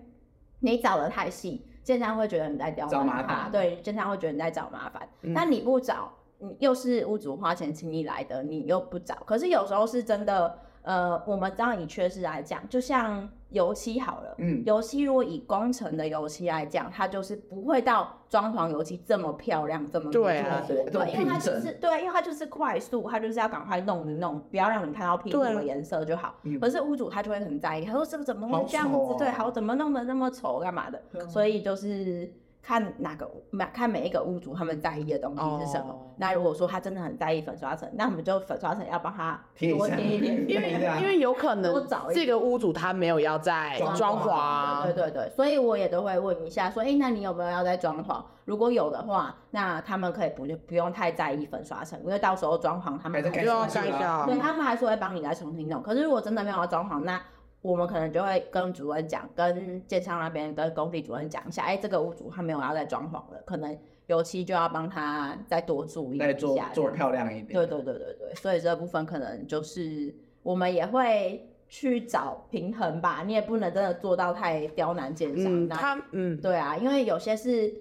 [0.61, 6.13] 你找的太细，建商会觉得你在刁难他，对，建商会觉得你在找麻烦，但你不找。
[6.59, 9.15] 又是屋主花钱请你来的，你又不找。
[9.27, 26.35] 可是有时候是真的，呃，我们这样以缺失来讲，就像油漆好了，嗯，油漆如果以工程的油漆来讲，它就是不会到装潢油漆这么漂亮，这么对啊，对，因为它就是对，因为它就是快速，它就是要赶快弄一弄，不要让你看到屁股的颜色就好。
[26.61, 29.15] 可是屋主他就会很在意，他说这个怎么会这样子？
[29.19, 31.01] 对，好，怎么弄得那么丑，干嘛的？
[31.29, 32.33] 所以就是。
[32.67, 35.91] 看哪个每看每一个屋主他们在意的东西是什么。
[35.91, 36.01] Oh.
[36.17, 48.23] 那如果说他真的很在意粉刷层，那我们就粉刷层要帮他多贴一点，因为因为有可能这个屋主他没有要在装潢，对对对，所以我也都会问一下说，哎、欸，那你有没有要在装潢？
[48.47, 55.83] 如果有的话，那他们可以不就不用太在意粉刷层，因为到时候装潢他们就要改掉，对，他们还是会帮你来重新弄。
[55.83, 57.21] 可是如果真的没有要装潢，那
[57.65, 63.75] 我们可能就会跟主任讲，跟建商那边跟工地主任讲一下，哎、欸，这个屋主他没有要再装潢了，可能
[64.07, 67.47] 油漆就要帮他再多注意一下，再做做漂亮一点。
[67.47, 75.65] 对对对对对，所以这部分可能就是我们也会去找平衡吧，你也不能真的做到太刁难建商。
[75.65, 77.75] 嗯，他嗯，对啊，因为有些是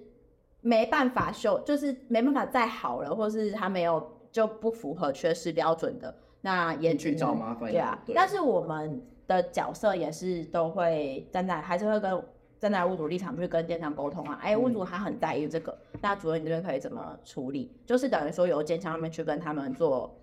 [0.62, 7.70] 没办法修，就是没办法再好了，或是他没有就不符合缺失标准的，那也去找麻烦。
[7.70, 9.02] 对啊，对，但是我们。
[9.26, 12.22] 的角色也是都会站在，还是会跟
[12.58, 14.38] 站在屋主立场去跟建商沟通啊。
[14.42, 17.70] 哎、欸，屋主他很在意这个，嗯、那主任你这边可以怎么处理？
[17.86, 20.14] 就是等于说由建商那边去跟他们做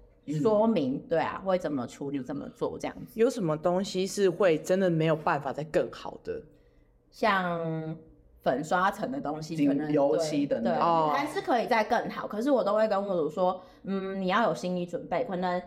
[0.41, 3.20] 说明，嗯、对啊，会怎么处理，怎么做这样子。
[3.20, 6.41] 有什么东西是会真的没有办法再更好的？
[7.10, 7.95] 像
[8.41, 10.74] 粉刷层的东西，可能油漆等等，
[11.12, 12.28] 还是可以再更好。
[12.28, 15.62] 可是我都会跟屋主说，嗯，你要有心理准备，可能。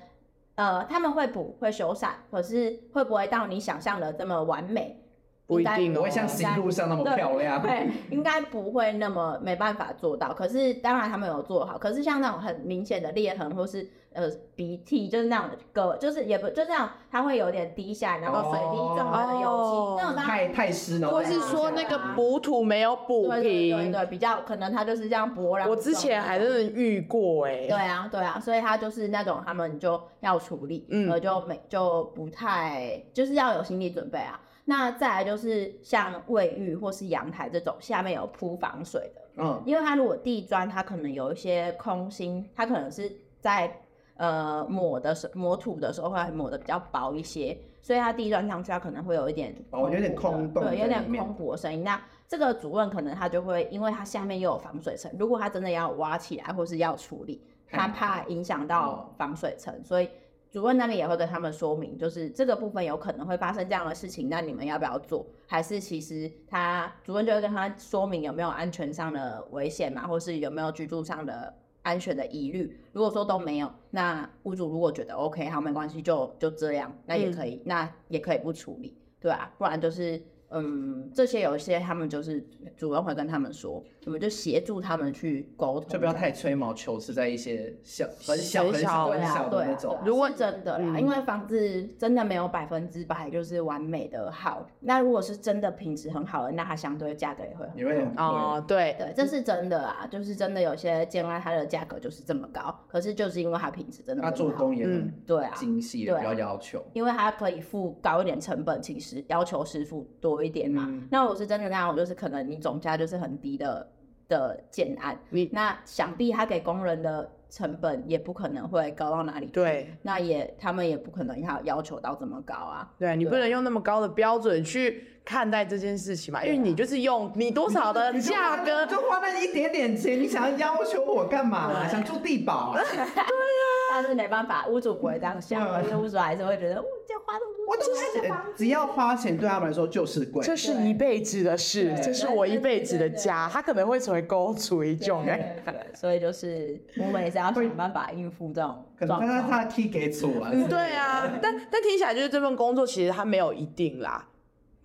[0.56, 5.03] 呃，他们会补会修缮，可是会不会到你想象的这么完美？
[5.46, 7.60] 不一定，不会像实录上那么漂亮。
[7.60, 10.32] 对，应该不会那么没办法做到。
[10.32, 11.76] 可是当然他们有做好。
[11.76, 14.26] 可是像那种很明显的裂痕或是呃
[14.56, 21.10] 鼻涕，就是那种个，就是也不就这样，它会有点滴下来，然后水滴正好的油漆，哦、那种太太湿了。
[21.10, 25.58] 或是说那个补土没有补平，对，对，对，比较可能它就是这样薄。
[25.68, 27.68] 我之前还真的遇过哎、欸。
[27.68, 34.40] 对啊，对啊，所以它就是那种他们就要处理，嗯，就没就不太就是要有心理准备啊。
[34.66, 43.70] 那再来就是像卫浴或是阳台这种下面有铺防水的，嗯，因为它如果地砖它可能有一些空心，它可能是在
[44.16, 51.84] 呃抹的时抹土的时候会抹的比较薄一些，所以它地砖上去它可能会有一点哦，有点空洞，对，有点空鼓的声音。
[51.84, 60.08] 那这个主任可能他就会，因为它下面又有防水层，如果他真的要挖起来或是要处理，他怕影响到防水层，所以。
[60.54, 65.26] 主任那里也会跟他们说明，就是这个部分有可能会发生这样的事情，那你们要不要做？
[65.48, 71.52] 还是其实他主任就会跟他说明有没有安全上的危险嘛，或是有没有居住上的
[71.82, 72.78] 安全的疑虑？
[72.92, 80.22] 如果说都没有，那屋主如果觉得 OK，好，没关系，就就这样，那也可以，嗯、那也可以不处理，对啊，不然就是。
[80.56, 82.46] 嗯，这些有一些他们就是
[82.76, 89.98] 主任会跟他们说，我们就协助他们去沟通，就不要太吹毛求疵，在一些小很小很小很小的那种。
[90.04, 110.44] 如果真的啦，因为房子真的没有百分之百就是完美的好，那如果是真的品质很好的，那它相对价格也会也会很哦，对对，这是真的啊，就是真的有些建案它的价格就是这么高，可是就是因为它品质真的很好，它做工也很对啊精细，比较要求，因为它可以付高一点成本，其实要求师傅多。
[110.44, 113.88] 一点嘛，嗯、那我是真的那样，我就是可能你总价就是很低的
[114.28, 115.18] 的建案，
[115.50, 131.72] 那想必他给工人的成本也不可能会高到哪里去，对，那也他们也不可能要要求到这么高啊，对，你不能用那么高的标准去看待这件事情嘛，因为你就是用你多少的 价格就花那一点点钱，你想要要求我干嘛？
[131.72, 131.90] 对。
[131.90, 132.80] 想住地堡啊？
[132.84, 142.02] 对呀、啊，但是没办法，屋主不会这样想，而且屋主还是会觉得，哦，这花那么多，我就是只要花钱对他们来说就是贵，这是一辈子的事，对。
[142.02, 145.56] 这是我一辈子的家，他可能会成为公主一种哎，
[145.94, 154.28] 所以就是我们也是要想办法应付这种，可能他他踢给主啊，对啊，但 但听起来就是这份工作其实他没有一定啦。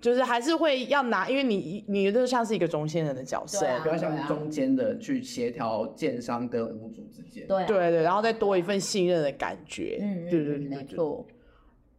[0.02, 11.26] 就是还是会要拿，因为你你就像是一个中间人的角色，不要像中间的去协调建商跟屋主之间，对对对，然后再多一份信任的感觉，嗯，对对对，没错。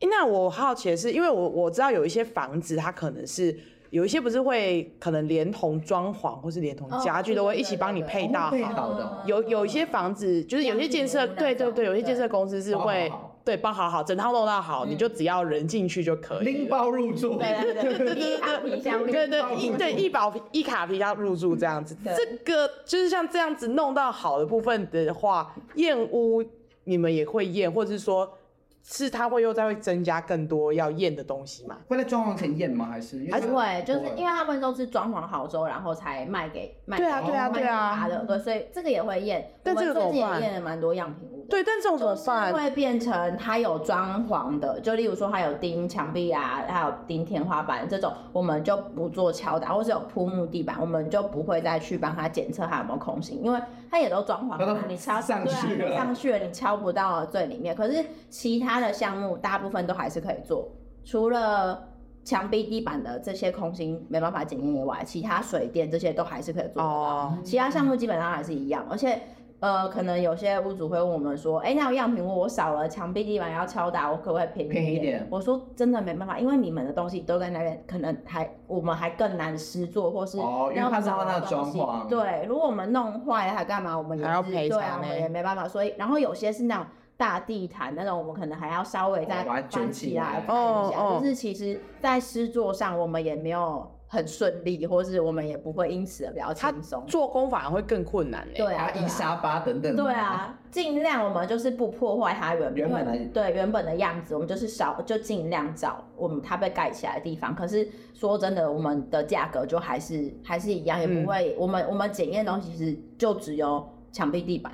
[0.01, 3.55] 那我好奇的是，因为我我知道有一些房子，它可能是
[3.91, 13.13] 有一些不是会可能连同装潢或是连同家具都会一起帮你配到好的，有有一些房子就是有些建设，对对对，有些建设公司是会。
[13.51, 16.45] 对，包好好，整套弄到好，你就只要人进去就可以。
[16.45, 21.97] 拎包入住，对对对，一卡皮箱，对对一对一保一卡皮箱入住这样子。
[22.05, 26.45] 这个就是像这样子弄到好的部分的话，验屋
[26.85, 28.37] 你们也会验，或者是说。
[28.83, 31.77] 是他会又再会增加更多要验的东西吗？
[31.87, 32.87] 会在装潢前验吗？
[32.87, 33.85] 还是还是会？
[33.87, 39.53] 就是因为他们都是装潢好之后，然后才卖给卖给对啊对啊对啊的，对，所以这个也会验。
[39.63, 40.11] 但这个怎么办？
[40.11, 41.29] 我们最近也验了蛮多样品。
[41.51, 42.53] 对，但这种怎么办？
[42.53, 57.77] 会变成它有装潢的，就例如说它有钉墙壁啊，还有钉天花板这种，我们就不做敲打，或是有铺木地板，我们就不会再去帮它检测它有没有空心，因为它也都装潢了，你敲上去了，上去了，你敲不到最里面。
[57.77, 58.81] 可是其他。
[58.81, 60.67] 的项目大部分都还是可以做，
[61.05, 61.87] 除了
[62.25, 66.83] 墙壁、地板的这些空心没办法检验以外，其他水电这些都还是可以做。
[66.83, 69.21] 哦、其他项目基本上还是一样，而且
[69.61, 75.29] 呃，可能有些屋主会问我们说：“哎、欸，那样品屋我少了墙壁、地板要敲打，我可不可以便宜一点？”便宜一点。
[75.31, 82.09] 我说真的没办法，因为你们的东西都在那边，可能还我们还更难施作，或是哦，因为怕撞到那装潢。
[82.09, 83.97] 对，如果我们弄坏了还干嘛？
[83.97, 85.69] 我们也还要赔偿、欸，对啊，我们也没办法。
[85.69, 86.87] 所以，然后有些是那种。
[87.21, 91.19] 大地毯那种，我们可能还要稍微再翻起来看一下。
[91.19, 97.05] 就是其实，在施作上，我们也没有很顺利，或是我们也不会因此而比较轻松。
[97.07, 98.45] 做工反而会更困难。
[98.57, 99.95] 对啊，一沙发等等。
[99.95, 107.55] 对啊，尽量我们就是不破坏它原原本的对原本的样子，我们就是少就尽量找我们它被盖起来的地方。
[107.55, 111.55] 可是说真的，我们的价格就还是还是一样，也不会。
[111.57, 114.73] 我们我们检验的东西是就只有墙壁地板。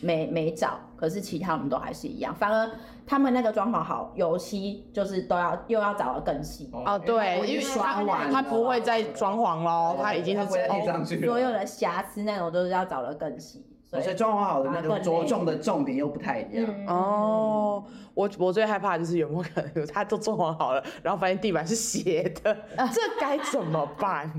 [0.00, 2.70] 没没找，可是其他我们都还是一样，反而
[3.06, 17.84] 他们那个装潢好，油漆就是都要又要找的更细哦，对，因为刷完他不会再装潢喽，他已经是贴上去了，所有的瑕疵那种都是要找的更细，所以装潢好的那个着重的重点又不太一样哦。
[18.14, 22.56] 我我最害怕就是有没有可能 他都装潢好了，然后发现地板是斜的，
[22.92, 24.30] 这该怎么办？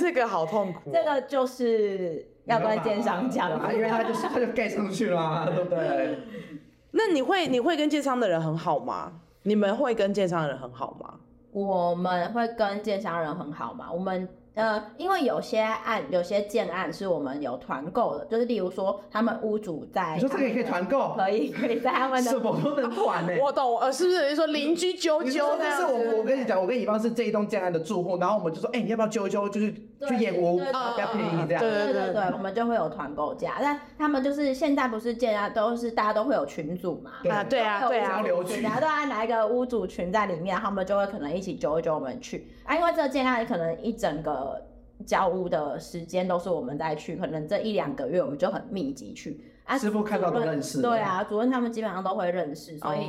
[0.00, 2.26] 这个好痛苦， 这个就是。
[2.46, 6.16] 要跟建商讲啊，因为他就是他就盖上去了啊，对不对？
[6.94, 9.14] 那你会你会跟建商的人很好吗？
[9.42, 11.14] 你们会跟建商的人很好吗？
[11.50, 13.90] 我们会跟建商人很好吗？
[13.92, 23.34] 我们呃，因为有些案，有些建案是我们有团购的，就是例如说他们屋主在，你说这个也可以团购，可以可以在他们的什么都能团呢？
[23.44, 24.30] 我懂，呃，是不是？
[24.30, 29.70] 你说邻居揪揪但是我我跟你讲，我跟乙方是这一栋建案的住户，然后我们就说，哎，你要不要揪揪，就是
[30.08, 31.60] 去验屋，比较便宜这样。
[31.60, 33.56] 对对对对，我们就会有团购价。
[33.60, 37.10] 但他们就是现在不是建案，都是大家都会有群组嘛？
[37.30, 44.62] 啊，对啊对啊，交流群，大家都按哪一个屋主群在里面，他们就会可能一起揪一揪我们去啊，因为这个建案可能一整个。
[45.04, 49.44] 交屋的时间都是我们在去，可能这一两个月我们就很密集去。
[49.64, 50.80] 啊，师傅看到都认识。
[50.80, 53.06] 对啊，主任他们基本上都会认识，所以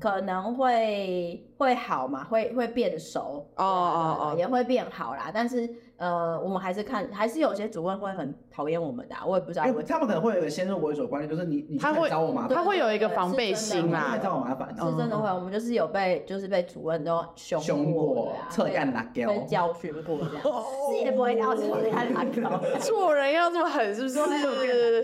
[0.00, 3.46] 可能会会好嘛，会会变熟。
[3.54, 5.72] 哦哦哦，也会变好啦，但是。
[5.98, 9.64] 呃，我们还是看，还是有些主任会很讨厌我们的，我也不知道。
[9.64, 14.68] 哎，他们可能会有一个先入为主的观念，就是你你他会找我麻烦，他会有一个防备心嘛，找我麻烦。
[14.68, 22.48] 是真的会，我们就是有被就是被主任都凶过，侧干打掉，被教训过这样，是也不会要 侧干打掉。
[22.78, 24.14] 做人要这么狠，是不是？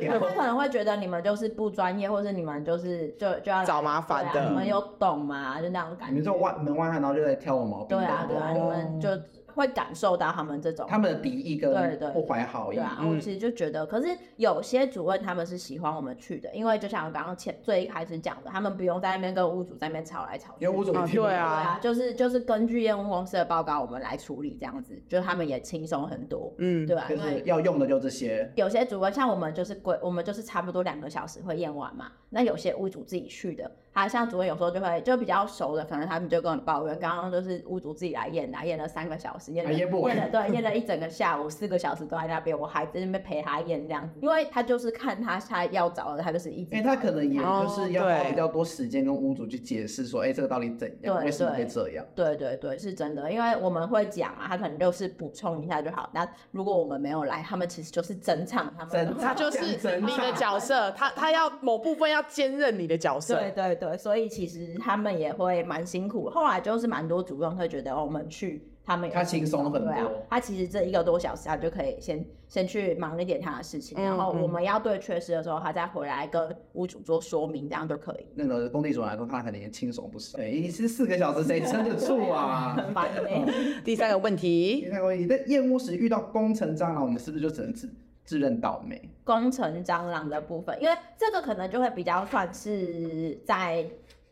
[0.09, 5.61] 他可能会觉得你们就是不专业，或是你们就是就就要找麻烦的，你们有懂吗？
[5.61, 6.15] 就那种感觉。
[6.15, 7.99] 你们这外门外汉，然后就在挑我毛病。
[7.99, 9.09] 对啊对啊，你们就。
[9.55, 12.77] 会感受到他们这种他们的敌意跟对对不怀好意。
[12.77, 20.65] 对啊，我其实就觉得，可是有些主任他们是喜欢我们去的，因为就像我刚刚前最一开始讲的，他们不用在那边跟屋主在那边吵来吵去。
[20.65, 26.53] 因为屋主对啊，就是就是根据验屋公司的报告，我们来处理这样子，就是他们也轻松很多。
[26.59, 27.07] 嗯，对吧？
[27.09, 28.51] 就是要用的就这些。
[28.57, 32.11] 有些主任像我们就是规，我们就是差不多两个小时会验完嘛。
[32.31, 33.71] 那有些屋主自己去的。
[33.95, 52.05] 他像主任有时候就会就比较熟的，可能他们就跟我抱怨，刚刚就是屋主自己来验的，验了三个小时，验了验了对，验了一整个下午，四个小时都在那边，我还在那边陪他验这样子，因为他就是看他他要找的，他就是一直，因为他可能也就是要花比较多时间跟屋主去解释说，哎，这个到底怎样，为什么会这样？
[52.17, 56.11] 对对对，是真的，因为我们会讲啊，他可能就是补充一下就好。
[56.13, 59.61] 那如果我们没有来，他们其实就是整场，他们他就是
[60.01, 64.75] 你的角色，他他要某部分要兼任你的角色，对对对，所以其实。
[64.81, 69.93] 他们也会蛮辛苦，后来就是蛮多主任会觉得，我们去他们他轻松很多。
[70.29, 78.27] 他其实这一个多小时，他就可以先先去忙一点他的事情，然后我们要对缺失的时候，他再回来跟屋主做说明，这样就可以。
[78.35, 80.37] 那个工地主来说，他可能也轻松不少。
[80.37, 82.75] 对，一次四个小时，谁撑得住啊？
[82.77, 83.53] 很烦呢。
[83.85, 87.89] 第三个问题，第三个问题，在验屋时遇到工程蟑螂，我们是不是就只能自
[88.25, 89.11] 自认倒霉？
[89.25, 93.87] 工程蟑螂的部分，因为这个可能就会比较算是在。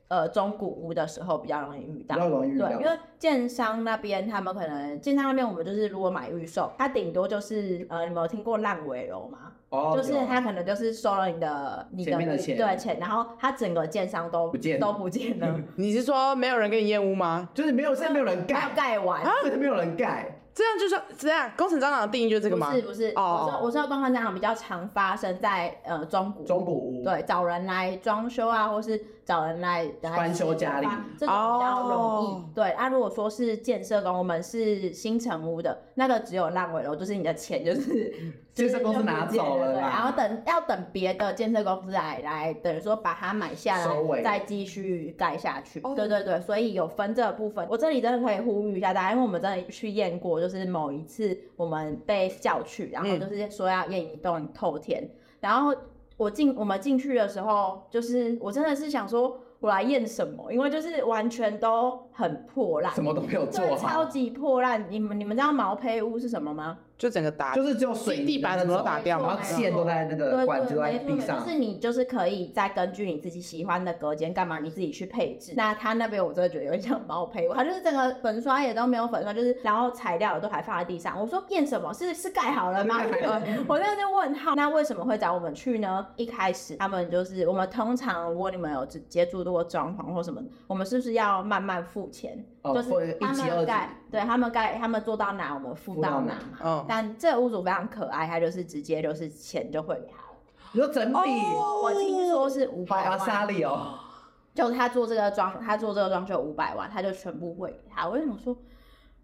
[0.09, 2.68] 呃，中古屋的时候比较容易遇到，比较容易遇到。
[2.68, 9.53] 对，因为建商那边他们可能建商那边我们就是如果买预售，他顶多就是呃，你们有听过烂尾楼吗？
[9.70, 15.59] 哦，就是他可能就是收了你的你的对钱，然后他整个建商都不见都不见了。
[15.76, 17.49] 你是说没有人给你验屋吗？
[17.55, 20.41] 就是没有，现在没有人盖，盖完啊，没有人盖。
[20.55, 22.70] 这样就是这样，工程蟑螂的定义就是这个吗？
[22.70, 30.87] 不是不是，哦、我说我说工程蟑螂比较常发生在呃中古中古屋，对，找人来装修啊，或是找人来翻修家里，
[31.18, 32.27] 这种比较容易。
[32.27, 38.12] 哦、对，那、啊、如果说是建设工，我们是新成屋的，那个只有烂尾楼，就是你的钱就是。
[38.53, 45.81] 建设公司拿走了，然后等要等别的建设公司来来，等于说把它买下来，再继续盖下去。
[45.81, 47.66] 对对对，所以有分这个部分。
[47.70, 55.03] 我这里真的可以呼吁一下大家，因为我们真的去验过，就是某一次我们被叫去，然后就是说要验一栋透天，
[55.41, 55.75] 然后
[56.23, 59.41] 我进我们进去的时候，就是我真的是想说。
[59.62, 60.53] 我来验什么？
[60.53, 64.91] 因为就是完全都很破烂，什么都没有做好，超级破烂。
[64.91, 66.79] 你们你们知道毛坯屋是什么吗？
[66.99, 71.38] 就整个打，就是只有水地板什么都打掉，然后线都在那个管子在地上。
[71.43, 75.53] 就是你就是可以再根据你自己喜欢的隔间干嘛，你自己去配置。
[75.57, 81.20] 那他那边我真的觉得有点像毛坯屋，他就是整个粉刷也都没有粉刷，就是然后材料都还放在地上。
[81.20, 81.93] 我说变什么？
[81.93, 83.01] 是是盖好了吗？
[83.66, 84.55] 我在那边问号。
[84.55, 86.07] 那为什么会找我们去呢？
[86.16, 92.45] 一开始他们就是我们通常如果你们有接接触过装潢或什么，我们是不是要慢慢付钱？
[92.62, 96.58] 哦、就是他们盖，对他们盖，他们做到哪我们付到哪嘛。
[96.62, 100.38] 哦、但这个屋主非常可爱，他就是直接就是钱就会给他了。
[100.70, 101.18] 你说整笔？
[101.18, 103.18] 哦、我听说是五百万。
[103.18, 103.98] 沙里哦。
[104.54, 108.06] 就他做这个装，他做这个装修五百万，他就全部会给他。
[108.06, 108.56] 我为什么说？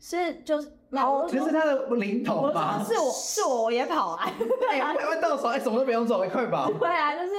[0.01, 2.83] 是就是，哦，其实他的零头吧。
[2.85, 4.33] 是我是我也跑来。
[4.41, 6.69] 五百万到手，哎，什么都不用走，快吧。
[6.81, 7.35] 对啊，就是。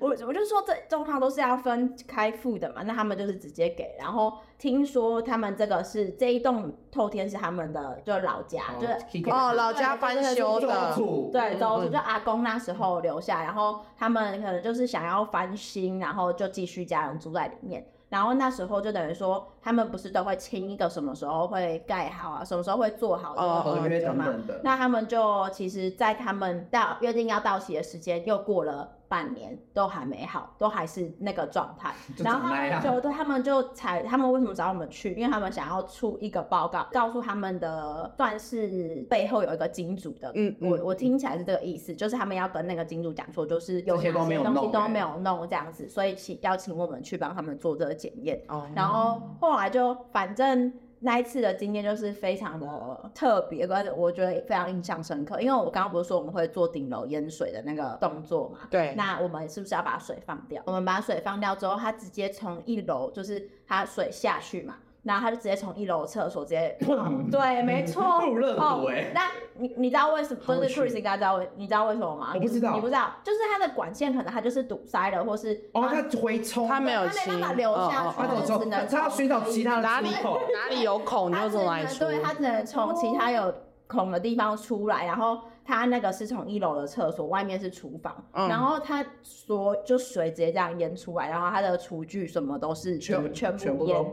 [0.00, 3.96] 我我就说这状况都是要分开付的嘛，那他们就是直接给。
[3.98, 10.94] 然后听说他们这个是这一栋透天是他们的，就老家，哦、就是哦老家翻修的，
[11.32, 17.86] 对，都是就阿公那时候留下，然后他们可能就是想要翻新，然后就继续家人住在里面。
[18.08, 24.24] 然后那时候就等于说，他们不是都会签一个什么时候会盖好啊，什么时候会做好这个合约嘛？
[24.62, 28.92] 那他们就其实，在他们到约定要到期的时间又过了。
[29.08, 31.94] 半年都还没好，都还是那个状态。
[32.22, 35.14] 然后他们就对他们就才，他们为什么找我们去？
[35.14, 40.30] 因为他们想要出一个报告，告诉他们的算是背后有一个金主的。
[40.34, 48.42] 嗯，嗯我我听起来是这个意思，就是他们要跟那个金主讲说，就是有些东西都没有弄这样子，所以请邀请我们去帮他们做这个检验。
[48.48, 48.66] 哦。
[48.74, 50.72] 然后后来就反正。
[51.00, 55.40] 那一次的经验就是非常的特别，而且我觉得非常印象深刻。
[55.40, 58.60] 因为我刚刚不是说我们会做顶楼淹水的那个动作嘛？
[58.70, 58.94] 对。
[58.96, 60.62] 那我们是不是要把水放掉？
[60.66, 64.76] 我们把水放掉之后，它直接从一楼，就是它水下去嘛。
[65.02, 66.76] 然后他就直接从一楼厕所直接，
[67.30, 69.10] 对，没错， 入热土哎。
[69.14, 69.22] 那
[69.54, 70.40] 你你知道为什么？
[70.44, 72.32] 不是 Chris 应该知道，你知道为什么吗？
[72.34, 83.54] 我不知道，你不知道，就是它的管线可能它就是堵塞了，或是哦，它回冲，它没有，它没办法流下去，它只能它要寻找其他哪里哪里有孔就从哪里出，对，它只能从其他有
[83.86, 94.04] 孔的地方出来，然后它那个是从一楼的厕所，外面是厨房，然后它所就水直接这样淹出来，然后它的厨具什么都是全全部淹。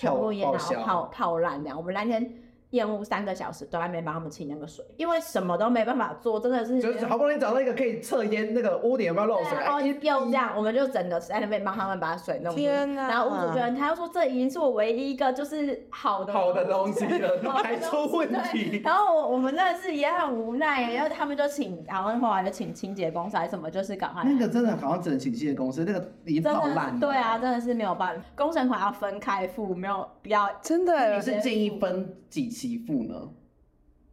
[0.00, 1.76] 全部也，然后泡泡烂这样。
[1.76, 2.39] 我们那天
[2.70, 6.80] 验屋三个小时都还没帮他们清那个水，因为什么都没办法做，真的是。
[6.80, 12.54] 就是好不容易找到一个可以测烟那个屋顶有没有漏水，然后又这样，我们就整个在那边帮他们把水弄。
[12.54, 13.08] 天啊！
[13.08, 18.80] 然后屋主人他又说，这已经是我唯一一个就是好的好的东西了， 还出问题。
[18.84, 24.22] 然后我我们真的是也很无奈，然后他们就请，然后后来就请清洁公司还是什么，就是赶快。
[24.24, 26.98] 那个真的好像只能请清洁公司，那个已经泡烂。
[27.00, 30.48] 对啊，真的是没有办法，工程款要分开付，没有必要。
[30.62, 33.28] 真的，你是建议分几期付呢？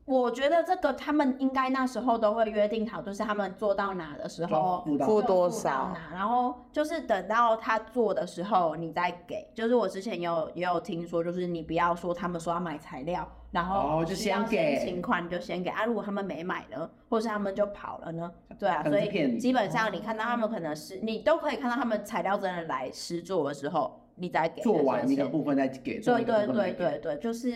[0.05, 9.45] 我觉得这个他们应该那时候都会约定好，就是他们做到哪的时候付多少，然后就是等到他做的时候你再给。
[9.53, 15.83] 就是我之前有也有听说，就是你不要说他们说要买材料，然后就先给请款就先给啊。
[15.83, 18.31] 如果他们没买呢，或是他们就跑了呢？
[18.57, 24.06] 对啊，所以基本上你看到他们可能是你都可以看到他们材料真的来施作的时候。
[24.17, 27.51] 你再给做完一个部分再给，对对对对对，就是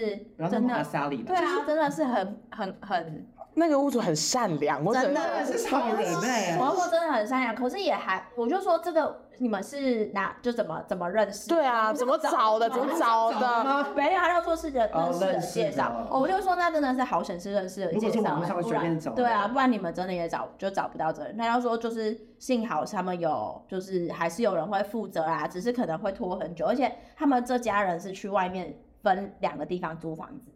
[0.50, 0.84] 真的，
[1.26, 9.28] 对啊，真的是很很很，那个屋主很善良，我真的是超人哎，我说真的很善良，可是也还，我就说这个。
[9.38, 11.50] 你们是哪就怎么怎么认识？
[11.50, 12.70] 对啊，怎么找的？
[12.70, 13.88] 怎么找的？
[13.96, 16.08] 没有，他就说是人认识的介绍。
[16.12, 21.36] 我就说那真的是好省事认识的介绍，不然对啊，不然你们真的也找就找不到这人。
[21.36, 30.51] 他就说就是幸好他们有，就是还是有人会负责啊，只是可能会拖很久，而且他们这家人是去外面分两个地方租房子。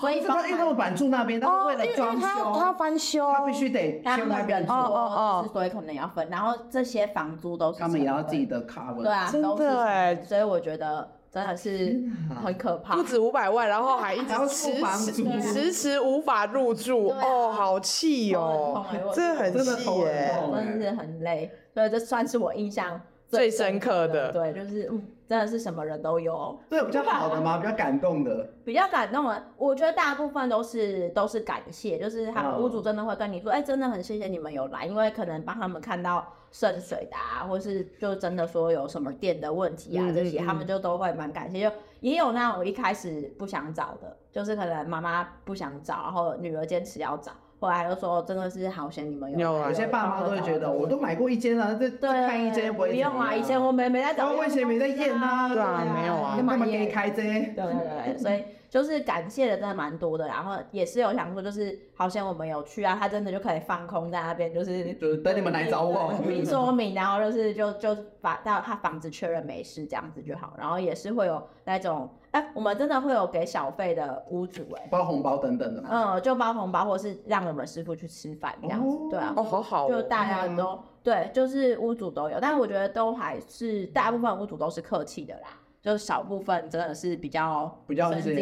[0.00, 4.98] 所以他因为他们板住那边，他为了装修，他要翻修，他必须得先那边哦，哦
[5.44, 6.28] 哦，所以可能要分。
[6.30, 12.02] 然后这些房租都是他们也要自己的 cover，对啊，真的哎，所以我觉得真的是
[12.42, 14.72] 很可怕，不止五百万，然后还一直迟
[15.12, 18.84] 迟迟迟无法入住，哦，好气哦，
[19.14, 25.06] 这很气耶，真的是很累，所以这算是我印象最深刻的，对，就是嗯。
[25.32, 27.56] 真的是什么人都有，对，比较好的吗？
[27.56, 41.62] 比较感动的，比较感动的，我觉得大部分都是都是感谢，就是他们屋主真的会跟你说，哎、真的很谢谢你们有来，因为可能帮他们看到渗水的啊，或是就真的说有什么电的问题啊、嗯、这些，他们就都会蛮感谢。
[41.62, 47.32] 就也有那种一开始不想找的，就是可能妈妈不想找，然后女儿坚持要找。
[47.62, 52.88] 后来就说真的是好险你们有，有，有些爸妈都会觉得我都买过一间了，这看一间不会。
[52.88, 54.32] 不用啊，以前我没没在找。
[54.32, 55.48] 我以前没在验啊。
[55.48, 56.34] 对啊，没有啊。
[56.34, 57.22] 干嘛给你开这？
[57.22, 58.42] 对对对，所以
[58.72, 66.10] 就是感谢的真的蛮多的，然后也是有想说就是好像我们有去啊，他真的就可以放空在那边，就是就是等你们来找我，
[66.42, 72.08] 说明，然后就是就就把到他房子确认没事这样子就好，然后也是会有那种。
[72.30, 75.88] 哎、欸，我们真的会有给小费的屋主哎、欸，包红包等等的吗？
[75.92, 79.34] 嗯，就包红包，或是让我们师傅去吃饭这样子，哦、对啊。
[79.36, 79.88] 哦，好好、哦。
[79.90, 85.48] 就大家都、嗯、对，就是屋主都有，但是我觉得都还是大部分屋主都是客气的啦，
[85.82, 88.32] 就是少部分真的是比较比较是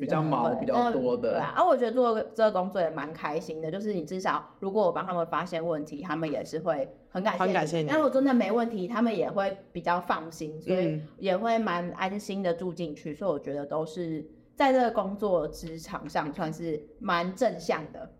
[0.00, 1.30] 比较毛比较多的。
[1.30, 6.86] 对啊，而我觉得做这个工作也蛮开心的，就是你至少如果我帮他们发现问题，他们也是会。
[7.10, 7.84] 很感谢，很感谢你。
[7.84, 13.14] 那如果真的没问题，他们也会比较放心，所以也会蛮安心的住进去。
[13.14, 14.22] 所以我觉得都是
[14.54, 18.10] 在这个工作职场上算是蛮正向的。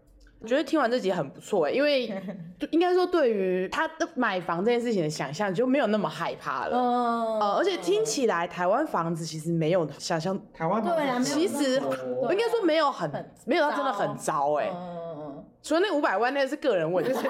[0.40, 2.06] 我觉得听完这集很不错哎，因为
[2.70, 6.76] 应该说对于他的买房这件事情的想象就没有那么害怕了。
[6.76, 11.74] 嗯，呃，而且听起来台湾房子其实没有想象，台湾房子对啊，其实
[12.30, 13.10] 应该说没有很
[13.46, 14.70] 没有到真的很糟哎。
[15.60, 17.28] 除了那五百万，那个是个人问题，那个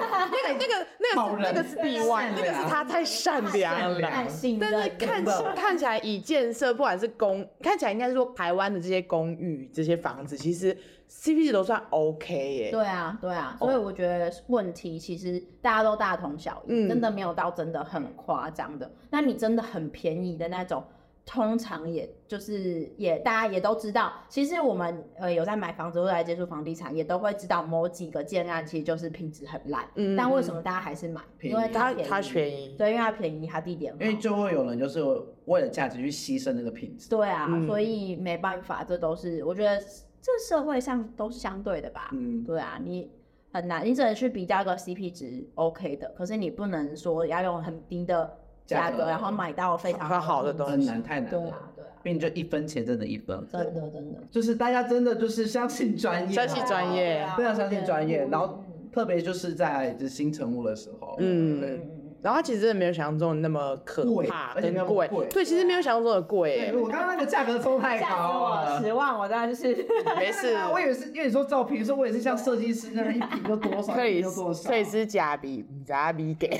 [0.59, 3.99] 那个那个那个是例外，那个是他太善良了。
[4.01, 10.77] 但是看看起来以建设，不管是公，看起来应该是说台湾的这些公寓、这些房子，其实
[11.09, 12.71] CP 值都算 OK 耶。
[12.71, 18.89] 对啊，对啊，所以我觉得问题其实大家都大同小异，真的没有到真的很夸张的。
[19.09, 20.83] 那你真的很便宜的那种。
[21.25, 29.87] 通常也就是也大家也都知道，其实我们呃有在买房子或者在接触房地产，也都会知道某几个建案其实就是品质很烂。
[29.93, 31.21] 嗯，但为什么大家还是买？
[31.37, 32.75] 便宜，因为它它便宜。
[32.75, 33.93] 对，因为它便宜，它地点。
[33.99, 35.03] 因为就会有人就是
[35.45, 37.07] 为了价值去牺牲那个品质。
[37.11, 39.79] 对啊，嗯、所以没办法，这都是我觉得
[40.21, 42.09] 这社会上都是相对的吧。
[42.13, 43.09] 嗯，对啊，你
[43.51, 48.37] 很难，你只能去比较个 CP 值 OK 的，可是你不能说要用很低的。
[48.69, 51.39] 价格，然后买到非常好的东西，很难，太难了。
[51.39, 58.27] 对啊，对啊，并且就一分钱真的一分，真的真的，就是大家真的就是相信专业，相信专业，非常相信专业。
[58.29, 61.79] 然后特别就是在这新成物的时候，嗯。
[62.21, 65.09] 然后它其实真的没有想象中的那么可怕，很贵。
[65.29, 66.73] 对，其实没有想象中的贵。
[66.75, 69.67] 我刚刚那个价格收太高了，十万我当然是
[70.17, 70.57] 没事。
[70.71, 74.21] 我以为是因为你说照片，说我也是像设计师那样一瓶就多少， 可以
[74.65, 76.59] 可以是假币，假币给。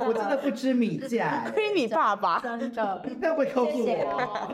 [0.00, 3.02] 我真的不知米价，亏你爸爸，真的。
[3.20, 4.52] 要不会告诉我？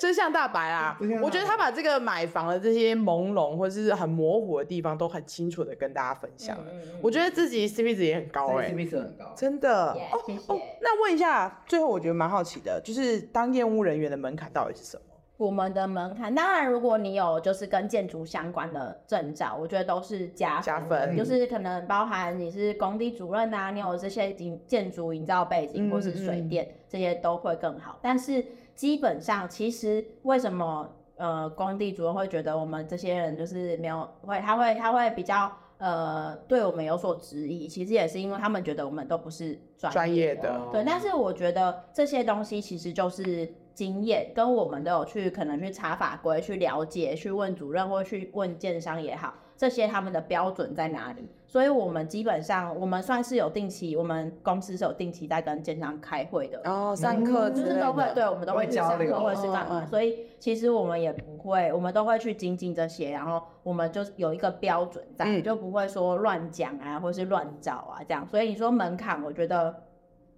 [0.00, 0.98] 真相大白啊！
[1.22, 6.64] 我觉得他把这个买房的这些朦胧或者是很模糊的地方都很清楚的跟大家分享了。
[7.00, 8.73] 我觉得自己 CP 值也很高哎。
[8.74, 10.18] CP 值很高，真的哦
[10.48, 10.60] 哦。
[10.80, 15.02] 那问一下，最后我觉得蛮好奇的，就是当验屋人员的门槛到底是什么？
[15.36, 27.98] 我们的门槛，当然如果你有就是跟建筑相关的证照，我觉得都是加加分，就是可能包含你是工地主任啊，你有这些建建筑营造背景，或是水电这些都会更好。
[28.00, 28.44] 但是
[28.76, 35.50] 基本上，其实为什么呃工地主任会觉得我们这些人就是没有会，他会他会比较。
[35.78, 40.60] 呃，对我们有所质疑，其实也是因为他们觉得我们都不是专业，业的。
[40.72, 51.28] 对，但是我觉得这些东西其实就是经验，跟我们都有去可能去查法规、去了解、去问主任或去问建商也好，这些他们的标准在哪里？
[51.46, 68.26] 所以我们基本上，我们算是有定期，我们公司是有定期在跟建商开会的，哦，上课就是都会，对，我们都会交流，或者是干嘛，所以其实我们也不会，我们都会去精进这些，然后我们就有一个标准在，嗯、就不会说乱讲啊，或是乱找啊这样。
[68.26, 69.74] 所以你说门槛，我觉得。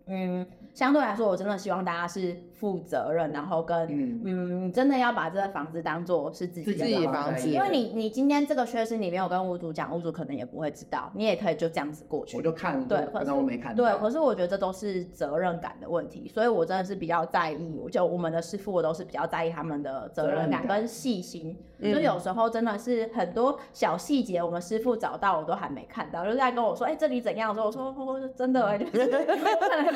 [0.08, 12.36] 嗯，相对来说，我真的希望大家是负责任，然后跟嗯，嗯，真的要把这个房子当做是自己的房子，因为你你今天这个缺失，你没有跟屋主讲，屋主可能也不会知道，你也可以就这样子过去。
[12.36, 13.74] 我就看，对，可能我没看。
[13.74, 29.10] 对，可是我觉得这都是责任感的问题，所以我真的是比较在意，就我们的师傅，我都是比较在意他们的责任感跟细心，就有时候真的是很多小细节，我们师傅找到我都还没看到，就在跟我说，哎，这里怎样的时候，我说我真的哎，就是。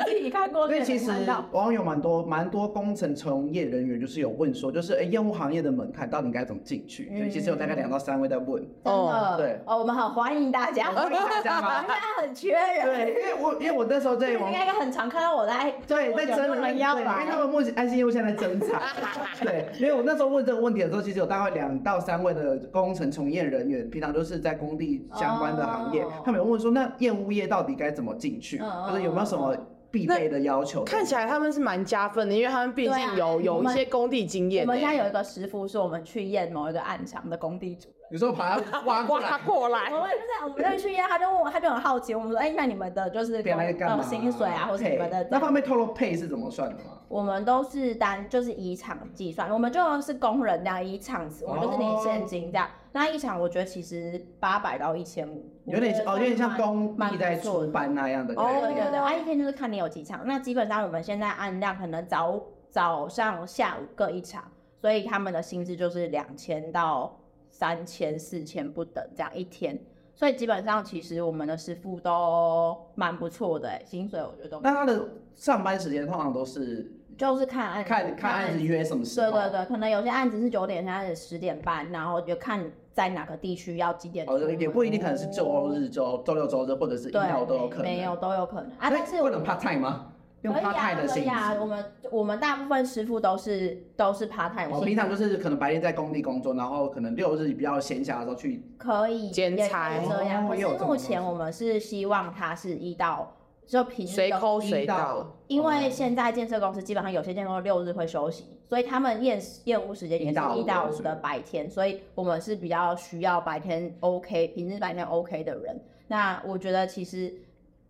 [0.05, 1.11] 自己看过，所以其实
[1.51, 7.07] 网友蛮多蛮多工程从业人员就是有问说，就是哎，业务行业的门槛到底该怎么进去？
[7.17, 8.63] 所以其实有大概两到三位在问。
[8.83, 11.83] 哦，对，哦，我们很欢迎大家，欢迎大家吗？
[11.83, 12.85] 大家很缺人。
[12.85, 18.81] 对，因为我因为我那时候在网，应该很常看到我在对在征人要吧，因为他们目前安心业务现在在征才。
[19.43, 28.57] 对，因为我那时候问这个问题的时候，其实有大概两到三位的工程从业人员，平常都是在工地相关的行业，他们有问说，那业务业到底该怎么进去？
[28.87, 29.55] 就是有没有什么？
[29.91, 34.63] 必备的要求，看起来他们是蛮加分的，因为他们毕竟有、啊、有一些工地经验。
[34.63, 38.00] 我们现在有一个师傅，是我们去验某一个暗场的工地主任。
[38.11, 39.89] 你说把他挖过来，过来。
[39.89, 44.03] 我们就是我们在去验，他就问我，他就很好奇，我们说，哎、欸，那你们的就是给来干嘛？
[44.03, 45.25] 薪水啊，或者你们的？
[45.31, 46.91] 那方面透露配是怎么算的吗？
[47.07, 52.67] 我们都是单，就是以场计算，我们就是工人这样，以场，我们就是领现金这样。
[52.67, 58.33] 哦、那一场我觉得其实八百到一千五，有点哦，有点像工地在出班那样的。
[58.33, 60.21] 哦，对对对，啊，一天就是看你有几场。
[60.25, 64.43] 那基本上我们现在按量可能早早上下午各一场，
[64.81, 67.17] 所以他们的薪资就是两千到
[67.61, 69.79] 三千四千不等这样一天。
[70.15, 74.59] 所以基本上，其实我们的师傅都蛮不错的，哎，薪水我觉得都。
[74.61, 76.91] 那他的上班时间通常都是？
[77.15, 79.29] 就是看案子，看看案子约什么时候？
[79.31, 84.25] 对对对，可能有些案子是九点，现在是十点半，然后就看在哪个地区要几点。
[84.27, 87.83] 哦，也不一定，可能是周日、周周六、周日，或者是一到都有可能。
[87.83, 90.10] 没有都有可能啊，但是不能 part time 吗？
[90.41, 91.29] 用 part time 的形式。
[91.29, 94.69] 可以啊，我们我们大部分师傅都是都是 part time。
[94.75, 98.63] 我平常就是可能白天在工地工作，然后可能六日比较闲暇的时候去。
[98.77, 103.37] 可以兼差这样，可是目前我们是希望他是一到。
[103.67, 104.97] 就平日随扣随到。
[104.97, 115.79] 到因为现在建设公司基本上有些建设公司六日会休息，所以他们验验屋时间也是一到五的白天，所以我们是比较需要白天 OK，平日白天 OK 的人。
[116.09, 117.33] 那我觉得其实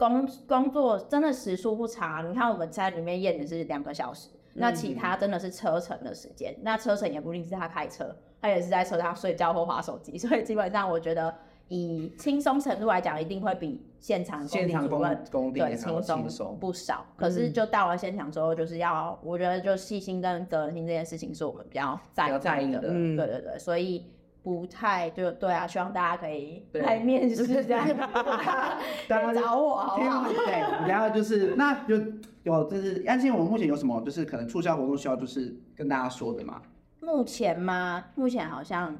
[0.09, 11.33] 工工作真的时数不长，你看我们在里面验的是两个小时，那其他真的是车程的时间，那车程也不一定是他开车，他也是在车上睡觉或划手机， 所以基本上我觉得。
[11.73, 17.05] 以轻松程度来讲，一定会比现场工地主任对轻松不少。
[17.15, 22.39] 可是就到了现场之后，就是要、嗯、我觉得就细心跟责任心这件事情是我们比较在意的。
[22.39, 24.05] 在意的，嗯，对对对，所以
[24.43, 27.87] 不太就对啊，希望大家可以来面试这样，
[29.07, 30.27] 大家找我好不好？
[30.27, 31.95] 对，然后就是那就
[32.43, 36.61] 有就是安心，我们目前有什么就是可能促销活动需要就是跟大家说的吗？
[37.01, 38.05] 目前吗？
[38.15, 38.97] 目前好像。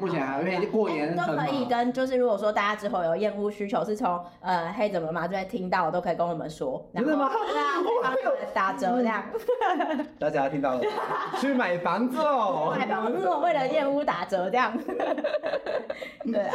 [0.00, 6.82] 目前还因为过年都可以跟，就是如果说大家之后有验屋需求，是从呃黑怎么嘛这边听到，都可以跟我们说。
[6.94, 7.30] 真的吗？
[7.30, 8.14] 对啊，
[8.54, 9.22] 打折这样。
[10.18, 10.80] 大家听到了，
[11.38, 12.74] 去买房子哦。
[12.78, 14.72] 买房子为了验屋打折这样。
[16.24, 16.54] 对啊。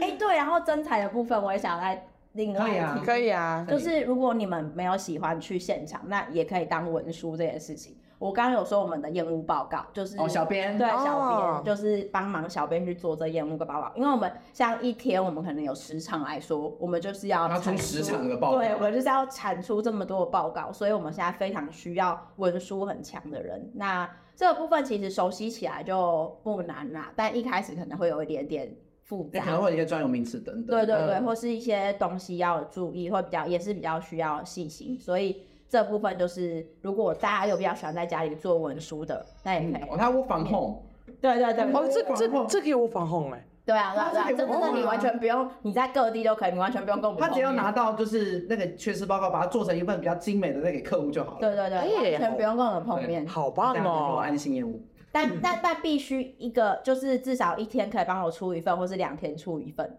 [0.00, 3.04] 哎，对，然后真材的部分我也想来另外提。
[3.04, 3.64] 可以啊。
[3.68, 7.96] 就是如果你们没有喜欢去现场，那也可以当文书这件事情。
[8.18, 23.70] 我刚刚有说我们的验屋报告，就是哦，小编对，小编就是帮忙小编去做这验屋的报告，因为我们像一天我们可能有十场来说，我们就是要产出十场的报告，对，我们就是要产出这么多的报告，所以我们现在非常需要文书很强的人。
[23.74, 35.42] 那这个部分其实熟悉起来就不难啦，但一开始可能会有一点点复杂，可能会有一些专有名词等等，对对对，或是一些东西要注意，会比较也是比较需要细心，所以。
[35.68, 39.82] 这部分就是，如果大家有比较喜欢在家里做文书的，那也可以。
[39.90, 40.82] 哦，他无防控。
[41.20, 41.64] 对对对。
[41.72, 43.46] 哦，这这这可以我防控哎。
[43.64, 47.20] 对啊，对啊，这真的你完全不用，你在各地都可以，你完全不用跟我们。
[47.20, 51.38] 他只要拿到就是那个缺失报告，把它做成一份比较精美的那给客户就好了。
[51.40, 53.26] 对对对，完全不用跟我们碰面。
[53.26, 54.80] 好棒哦，安心业务。
[55.10, 59.98] 但但但必须一个，就是至少一天可以帮我出一份，或是两天出一份。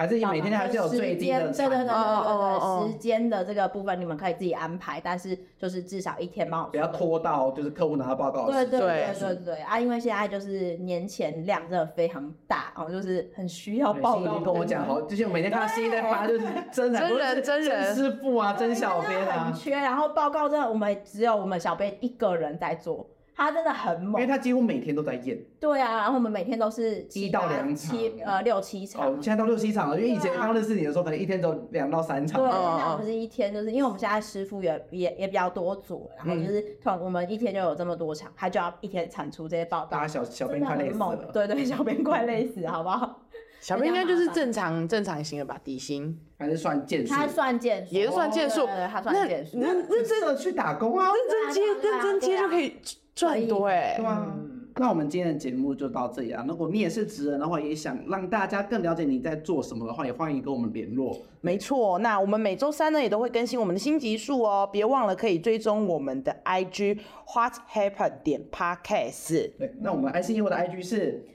[0.00, 6.70] 还是每天还是有最低的，对对对对对对，时间的这个部分你们可以自己安排，但是就是至少一天帮我。
[6.70, 8.46] 不要拖到就是客户拿到报告。
[8.46, 9.78] 对对对对对啊！
[9.78, 14.38] 因为现在就是年前量真的非常大哦，就是很需要报告。
[14.40, 19.72] 跟我讲哦，就是每天看到新的发就是真人真人真人师傅啊，真小编啊，很缺。
[19.72, 23.06] 然后报告真的我们只有我们小编一个人在做。
[23.40, 25.38] 他真的很猛，因为他几乎每天都在演。
[25.58, 29.06] 对啊，然后我们每天都是一到两场，呃六七场。
[29.06, 32.38] 哦，现在到六七场了，因为以前刚认识你的时候，可能一天都两到三场。
[32.38, 39.92] 对，现在我们是一天，就是因为我们现在师傅也也也比较多组，然后就是突然我们一天就有这么多场，他就要一天产出这些报道。
[39.92, 41.30] 大家小小编快累死了。
[41.32, 43.22] 对对， 小编快累死，好不好？
[43.62, 47.14] 小编应该就是正常正常型的吧，底薪还是算件数？
[47.14, 48.66] 他算件数，也是算件数。
[48.66, 49.56] 他算件数。
[49.58, 52.76] 那认真的去打工啊，认真接认真接就可以。
[53.20, 54.34] 赚多哎，对啊。
[54.76, 56.42] 那我们今天的节目就到这里啊。
[56.48, 61.20] 如果你也是职人的话，也想让大家更了解你在做什么的话，也欢迎跟我们联络。
[61.42, 66.98] 没错，那我们每周三呢也都会更新我们的新集数哦，别忘了可以追踪我们的 IG
[67.34, 69.50] What Happen 点 Podcast。
[69.58, 71.26] 对，那我们爱心业务的 IG 是，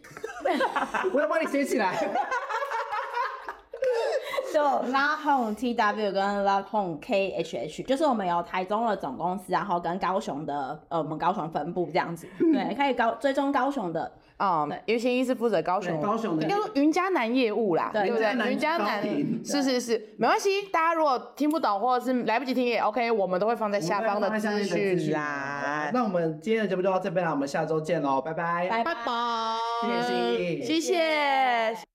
[1.14, 1.94] 我要帮你写起来。
[4.56, 14.10] 就 Luck Home T W 跟 Luck Home K H H，就是我们有台中的总公司，然后跟高雄的呃我们高雄分部这样子， 对，可以高追踪高雄的。
[14.38, 16.44] 啊，因为新一是负责高雄，高雄的。
[16.44, 18.52] 应该说云嘉南业务啦，对不对？
[18.52, 19.02] 云嘉南
[19.44, 25.12] 是是是，没关系，大家如果听不懂或者是来不及听也 OK，我们都会放在下方的资讯。
[25.12, 25.92] 栏。
[25.94, 28.94] 那我们今天的节目就到这边了，我们下周见喽，拜拜，拜拜，
[29.82, 31.76] 谢谢，谢谢。